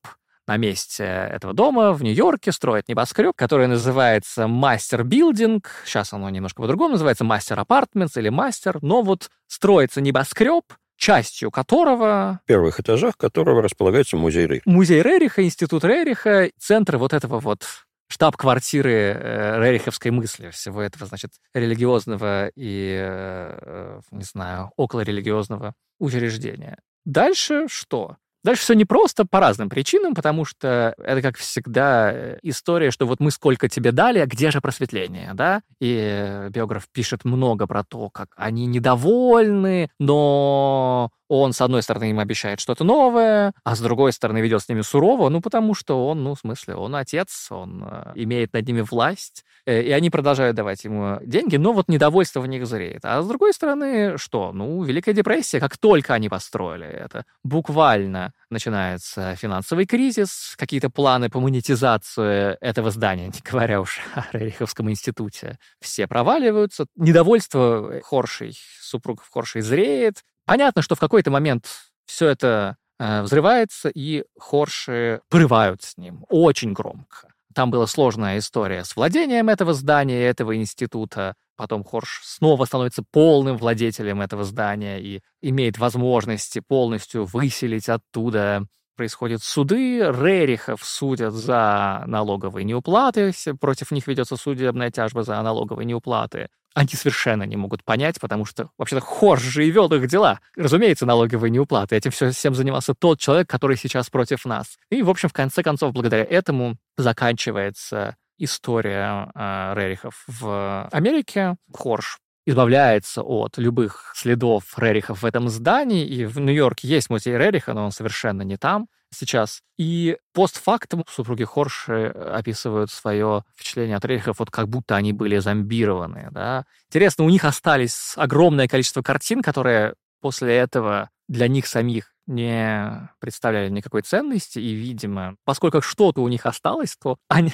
[0.49, 5.69] на месте этого дома в Нью-Йорке строит небоскреб, который называется Мастер Билдинг.
[5.85, 8.79] Сейчас оно немножко по-другому называется Мастер Апартментс или Мастер.
[8.81, 10.63] Но вот строится небоскреб,
[10.97, 12.39] частью которого...
[12.43, 14.67] В первых этажах которого располагается музей Рериха.
[14.67, 17.63] Музей Рериха, Институт Рериха, центр вот этого вот
[18.09, 26.77] штаб-квартиры э, рериховской мысли, всего этого, значит, религиозного и, э, не знаю, околорелигиозного учреждения.
[27.05, 28.17] Дальше что?
[28.43, 33.31] Дальше все непросто по разным причинам, потому что это, как всегда, история, что вот мы
[33.31, 35.61] сколько тебе дали, а где же просветление, да?
[35.81, 42.19] И биограф пишет много про то, как они недовольны, но он, с одной стороны, им
[42.19, 46.23] обещает что-то новое, а с другой стороны, ведет с ними сурово, ну, потому что он,
[46.23, 50.55] ну, в смысле, он отец, он э, имеет над ними власть, э, и они продолжают
[50.55, 53.01] давать ему деньги, но вот недовольство в них зреет.
[53.03, 54.51] А с другой стороны, что?
[54.51, 61.39] Ну, Великая депрессия, как только они построили это, буквально начинается финансовый кризис, какие-то планы по
[61.39, 66.87] монетизации этого здания, не говоря уж о Рериховском институте, все проваливаются.
[66.95, 71.67] Недовольство Хоршей, супругов Хоршей зреет, Понятно, что в какой-то момент
[72.05, 77.27] все это э, взрывается, и хорши порывают с ним очень громко.
[77.53, 81.35] Там была сложная история с владением этого здания, этого института.
[81.55, 88.65] Потом Хорш снова становится полным владетелем этого здания и имеет возможности полностью выселить оттуда.
[88.99, 96.49] Происходят суды, Рерихов судят за налоговые неуплаты, против них ведется судебная тяжба за налоговые неуплаты
[96.75, 100.39] они совершенно не могут понять, потому что вообще-то Хорш же и вел их дела.
[100.55, 101.95] Разумеется, налоговые неуплаты.
[101.95, 104.77] Этим все, всем занимался тот человек, который сейчас против нас.
[104.89, 111.55] И, в общем, в конце концов, благодаря этому заканчивается история э, Рерихов в Америке.
[111.73, 112.19] Хорш
[112.49, 117.85] избавляется от любых следов Рерихов в этом здании, и в Нью-Йорке есть музей Рериха, но
[117.85, 119.61] он совершенно не там сейчас.
[119.77, 126.29] И постфактум супруги Хорши описывают свое впечатление от Рерихов, вот как будто они были зомбированы.
[126.31, 126.65] Да?
[126.89, 133.69] Интересно, у них остались огромное количество картин, которые после этого для них самих не представляли
[133.69, 137.51] никакой ценности, и, видимо, поскольку что-то у них осталось, то они,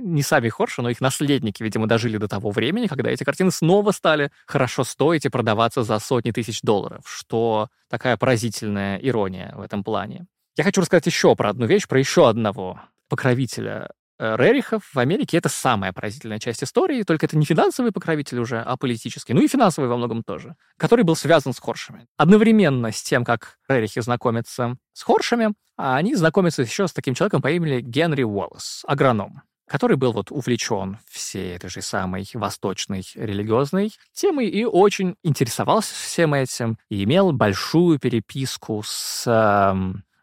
[0.00, 3.92] не сами Хорши, но их наследники, видимо, дожили до того времени, когда эти картины снова
[3.92, 9.84] стали хорошо стоить и продаваться за сотни тысяч долларов, что такая поразительная ирония в этом
[9.84, 10.26] плане.
[10.56, 15.36] Я хочу рассказать еще про одну вещь, про еще одного покровителя э, Рерихов в Америке
[15.38, 19.48] это самая поразительная часть истории, только это не финансовый покровитель уже, а политический, ну и
[19.48, 22.06] финансовый во многом тоже, который был связан с Хоршами.
[22.16, 27.50] Одновременно с тем, как Рерихи знакомятся с Хоршами, они знакомятся еще с таким человеком по
[27.50, 34.48] имени Генри Уоллес, агроном который был вот увлечен всей этой же самой восточной религиозной темой
[34.48, 39.24] и очень интересовался всем этим, и имел большую переписку с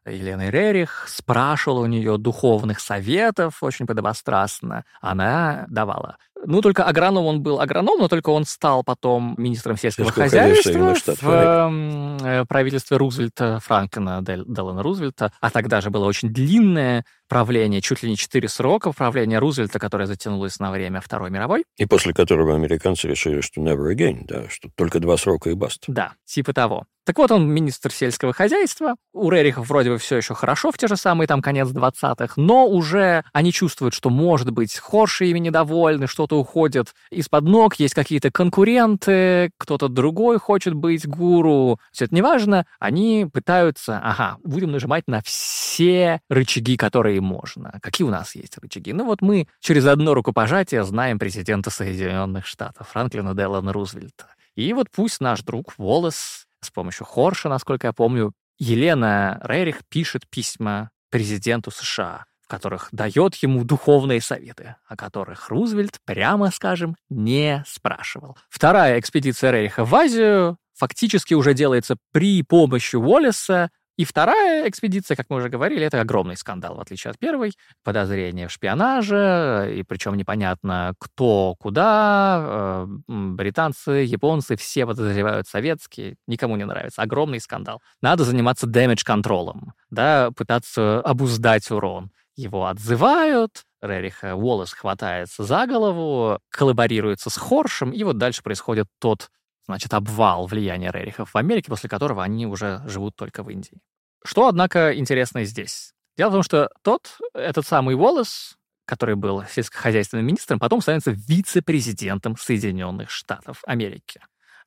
[0.06, 4.84] Еленой Рерих, спрашивал у нее духовных советов очень подобострастно.
[5.02, 6.18] Она давала.
[6.48, 11.16] Ну, только агроном он был агроном, но только он стал потом министром сельского Сельского хозяйства
[11.22, 15.32] в э, правительстве Рузвельта, Франклина Делана Рузвельта.
[15.42, 20.06] А тогда же было очень длинное правление, чуть ли не четыре срока правления Рузвельта, которое
[20.06, 21.66] затянулось на время Второй мировой.
[21.78, 25.86] И после которого американцы решили, что never again, да, что только два срока и баст.
[25.88, 26.86] Да, типа того.
[27.06, 28.96] Так вот, он министр сельского хозяйства.
[29.14, 32.68] У Рерихов вроде бы все еще хорошо в те же самые там конец 20-х, но
[32.68, 38.32] уже они чувствуют, что, может быть, Хорши ими недовольны, что-то уходит из-под ног, есть какие-то
[38.32, 41.80] конкуренты, кто-то другой хочет быть гуру.
[41.92, 42.66] Все это неважно.
[42.80, 47.78] Они пытаются, ага, будем нажимать на все рычаги, которые можно.
[47.82, 48.94] Какие у нас есть рычаги?
[48.94, 54.28] Ну вот мы через одно рукопожатие знаем президента Соединенных Штатов, Франклина Делана Рузвельта.
[54.56, 60.28] И вот пусть наш друг Волос с помощью Хорша, насколько я помню, Елена Рерих пишет
[60.30, 67.64] письма президенту США, в которых дает ему духовные советы, о которых Рузвельт, прямо скажем, не
[67.68, 68.38] спрашивал.
[68.50, 75.28] Вторая экспедиция Рериха в Азию фактически уже делается при помощи Уоллеса, И вторая экспедиция, как
[75.30, 77.54] мы уже говорили, это огромный скандал, в отличие от первой.
[77.84, 82.86] Подозрение в шпионаже, и причем непонятно, кто куда.
[82.88, 86.16] Э, британцы, японцы, все подозревают советские.
[86.28, 87.02] Никому не нравится.
[87.02, 87.82] Огромный скандал.
[88.02, 92.12] Надо заниматься damage-контролом, да, пытаться обуздать урон.
[92.36, 99.30] Его отзывают, Рериха Уоллес хватается за голову, коллаборируется с Хоршем, и вот дальше происходит тот
[99.66, 103.80] значит, обвал влияния Рерихов в Америке, после которого они уже живут только в Индии.
[104.24, 105.94] Что, однако, интересно здесь?
[106.18, 108.56] Дело в том, что тот, этот самый Уоллес,
[108.86, 114.20] который был сельскохозяйственным министром, потом становится вице-президентом Соединенных Штатов Америки.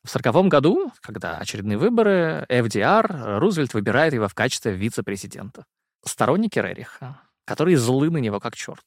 [0.05, 5.65] В 1940 году, когда очередные выборы, FDR, Рузвельт выбирает его в качестве вице-президента.
[6.05, 8.85] Сторонники Рериха, которые злы на него как черт,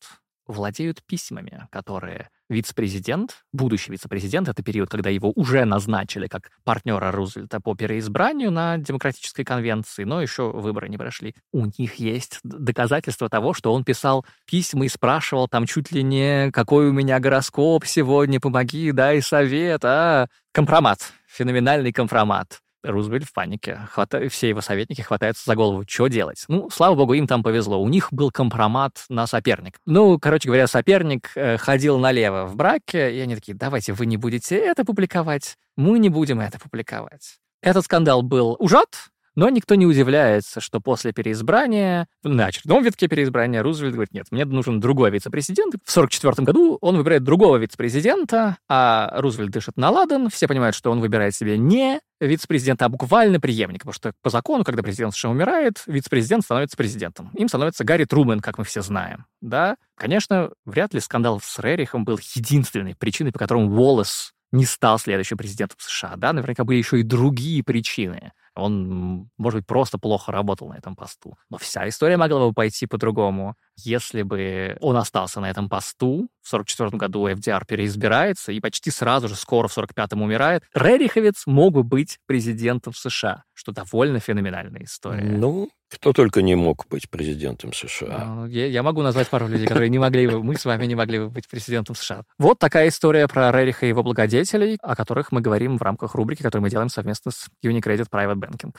[0.52, 7.60] владеют письмами, которые вице-президент, будущий вице-президент, это период, когда его уже назначили как партнера Рузвельта
[7.62, 11.34] по переизбранию на демократической конвенции, но еще выборы не прошли.
[11.52, 16.52] У них есть доказательства того, что он писал письма и спрашивал там чуть ли не
[16.52, 22.62] «какой у меня гороскоп сегодня, помоги, дай совет», а компромат, феноменальный компромат.
[22.84, 23.80] Рузвельт в панике.
[23.92, 24.30] Хвата...
[24.30, 25.84] Все его советники хватаются за голову.
[25.88, 26.46] Что делать?
[26.48, 27.82] Ну, слава богу, им там повезло.
[27.82, 29.78] У них был компромат на соперник.
[29.86, 34.18] Ну, короче говоря, соперник э, ходил налево в браке, и они такие, давайте вы не
[34.18, 37.38] будете это публиковать, мы не будем это публиковать.
[37.62, 43.64] Этот скандал был ужат, но никто не удивляется, что после переизбрания, на очередном витке переизбрания,
[43.64, 45.74] Рузвельт говорит, нет, мне нужен другой вице-президент.
[45.86, 50.30] В 1944 году он выбирает другого вице-президента, а Рузвельт дышит на ладан.
[50.30, 54.64] Все понимают, что он выбирает себе не вице-президента, а буквально преемника, потому что по закону,
[54.64, 57.32] когда президент США умирает, вице-президент становится президентом.
[57.36, 59.26] Им становится Гарри Трумэн, как мы все знаем.
[59.42, 65.00] Да, конечно, вряд ли скандал с Рерихом был единственной причиной, по которой Уоллес не стал
[65.00, 66.16] следующим президентом США.
[66.18, 68.34] Да, наверняка были еще и другие причины.
[68.56, 71.38] Он, может быть, просто плохо работал на этом посту.
[71.50, 73.56] Но вся история могла бы пойти по-другому.
[73.78, 79.28] Если бы он остался на этом посту, в 1944 году FDR переизбирается и почти сразу
[79.28, 85.24] же, скоро в 1945-м умирает, Рериховец мог бы быть президентом США, что довольно феноменальная история.
[85.24, 88.08] Ну, кто только не мог быть президентом США.
[88.10, 90.96] А, я, я могу назвать пару людей, которые не могли бы, мы с вами не
[90.96, 92.24] могли бы быть президентом США.
[92.40, 96.42] Вот такая история про Рериха и его благодетелей, о которых мы говорим в рамках рубрики,
[96.42, 98.74] которую мы делаем совместно с Unicredit Private Banking.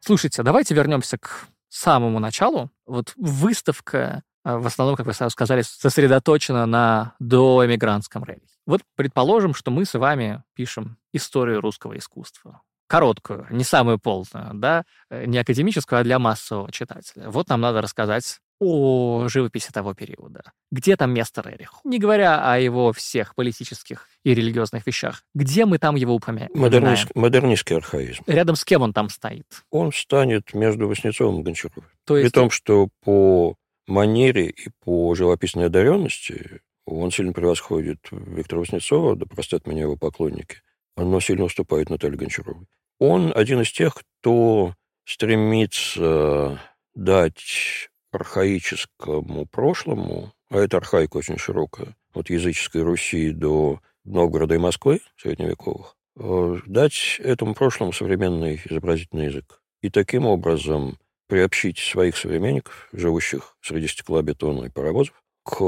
[0.00, 2.70] Слушайте, давайте вернемся к самому началу.
[2.86, 4.22] Вот выставка,
[4.56, 8.46] в основном, как вы сразу сказали, сосредоточена на доэмигрантском рейде.
[8.66, 12.62] Вот предположим, что мы с вами пишем историю русского искусства.
[12.86, 17.28] Короткую, не самую полную, да, э, не академическую, а для массового читателя.
[17.28, 20.52] Вот нам надо рассказать о живописи того периода.
[20.70, 21.80] Где там место Рериху?
[21.84, 25.22] Не говоря о его всех политических и религиозных вещах.
[25.34, 26.48] Где мы там его упомя...
[26.54, 28.24] Модернист, модернистский архаизм.
[28.26, 29.46] Рядом с кем он там стоит?
[29.70, 31.84] Он станет между Васнецовым и Гончаровым.
[32.04, 32.32] То есть...
[32.32, 33.54] При том, что по
[33.88, 40.62] манере и по живописной одаренности он сильно превосходит Виктора Васнецова, да простят меня его поклонники,
[40.96, 42.66] но сильно уступает Наталье Гончаровой.
[42.98, 44.74] Он один из тех, кто
[45.04, 46.60] стремится
[46.94, 55.00] дать архаическому прошлому, а это архаика очень широкая, от языческой Руси до Новгорода и Москвы,
[55.16, 59.60] средневековых, э, дать этому прошлому современный изобразительный язык.
[59.82, 60.98] И таким образом
[61.28, 65.14] приобщить своих современников, живущих среди стеклобетона и паровозов,
[65.44, 65.60] к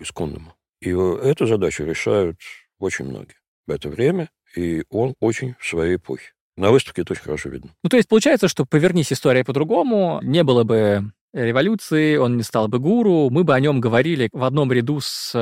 [0.00, 0.54] исконному.
[0.80, 2.38] И эту задачу решают
[2.78, 6.32] очень многие в это время, и он очень в своей эпохе.
[6.56, 7.70] На выставке это очень хорошо видно.
[7.82, 12.68] Ну, то есть получается, что повернись история по-другому, не было бы революции, он не стал
[12.68, 15.32] бы гуру, мы бы о нем говорили в одном ряду с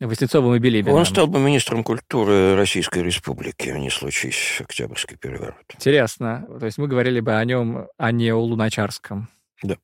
[0.00, 0.96] Васнецовым и Билибиным.
[0.96, 5.56] Он стал бы министром культуры Российской Республики, а не случись Октябрьский переворот.
[5.74, 6.46] Интересно.
[6.60, 9.28] То есть мы говорили бы о нем, а не о Луначарском.
[9.62, 9.76] Да.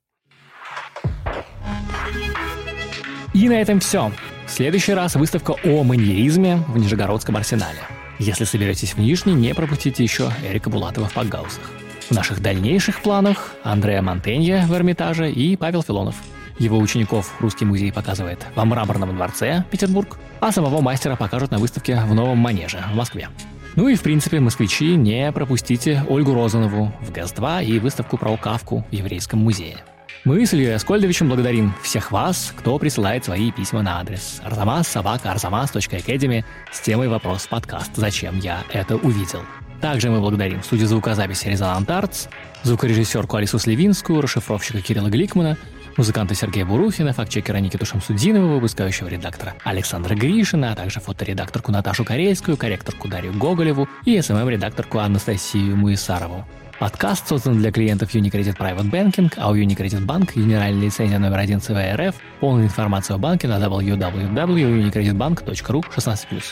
[3.33, 4.13] И на этом все.
[4.47, 7.81] В следующий раз выставка о маньеризме в Нижегородском арсенале.
[8.21, 11.69] Если соберетесь в Нижний, не пропустите еще Эрика Булатова в Пакгаусах.
[12.09, 16.15] В наших дальнейших планах Андреа Монтенья в Эрмитаже и Павел Филонов.
[16.59, 21.97] Его учеников Русский музей показывает во Мраморном дворце, Петербург, а самого мастера покажут на выставке
[21.97, 23.29] в Новом Манеже, в Москве.
[23.77, 28.87] Ну и, в принципе, москвичи, не пропустите Ольгу Розанову в ГАЗ-2 и выставку про Кавку
[28.89, 29.79] в Еврейском музее.
[30.25, 36.81] Мы с Ильей Аскольдовичем благодарим всех вас, кто присылает свои письма на адрес arzamas.arzamas.academy с
[36.81, 37.91] темой «Вопрос подкаст.
[37.97, 39.41] Зачем я это увидел?».
[39.81, 42.29] Также мы благодарим студию звукозаписи «Резонант Артс»,
[42.63, 45.59] звукорежиссерку Алису Сливинскую, расшифровщика Кирилла Гликмана,
[45.97, 52.57] Музыканты Сергея Бурухина, фактчекера Никиту Шамсудинова, выпускающего редактора Александра Гришина, а также фоторедакторку Наташу Карельскую,
[52.57, 56.45] корректорку Дарью Гоголеву и СММ-редакторку Анастасию Муисарову.
[56.81, 61.61] Подкаст создан для клиентов Unicredit Private Banking, а у Unicredit Bank генеральная лицензия номер один
[61.61, 62.17] ЦВРФ.
[62.41, 66.43] Полная информация о банке на www.unicreditbank.ru 16+.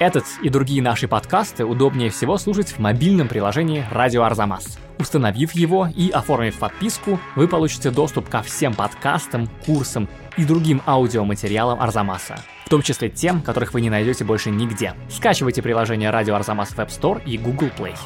[0.00, 4.76] Этот и другие наши подкасты удобнее всего слушать в мобильном приложении «Радио Арзамас».
[5.02, 11.80] Установив его и оформив подписку, вы получите доступ ко всем подкастам, курсам и другим аудиоматериалам
[11.80, 14.94] Арзамаса, в том числе тем, которых вы не найдете больше нигде.
[15.10, 17.96] Скачивайте приложение «Радио Арзамас» в App Store и Google Play.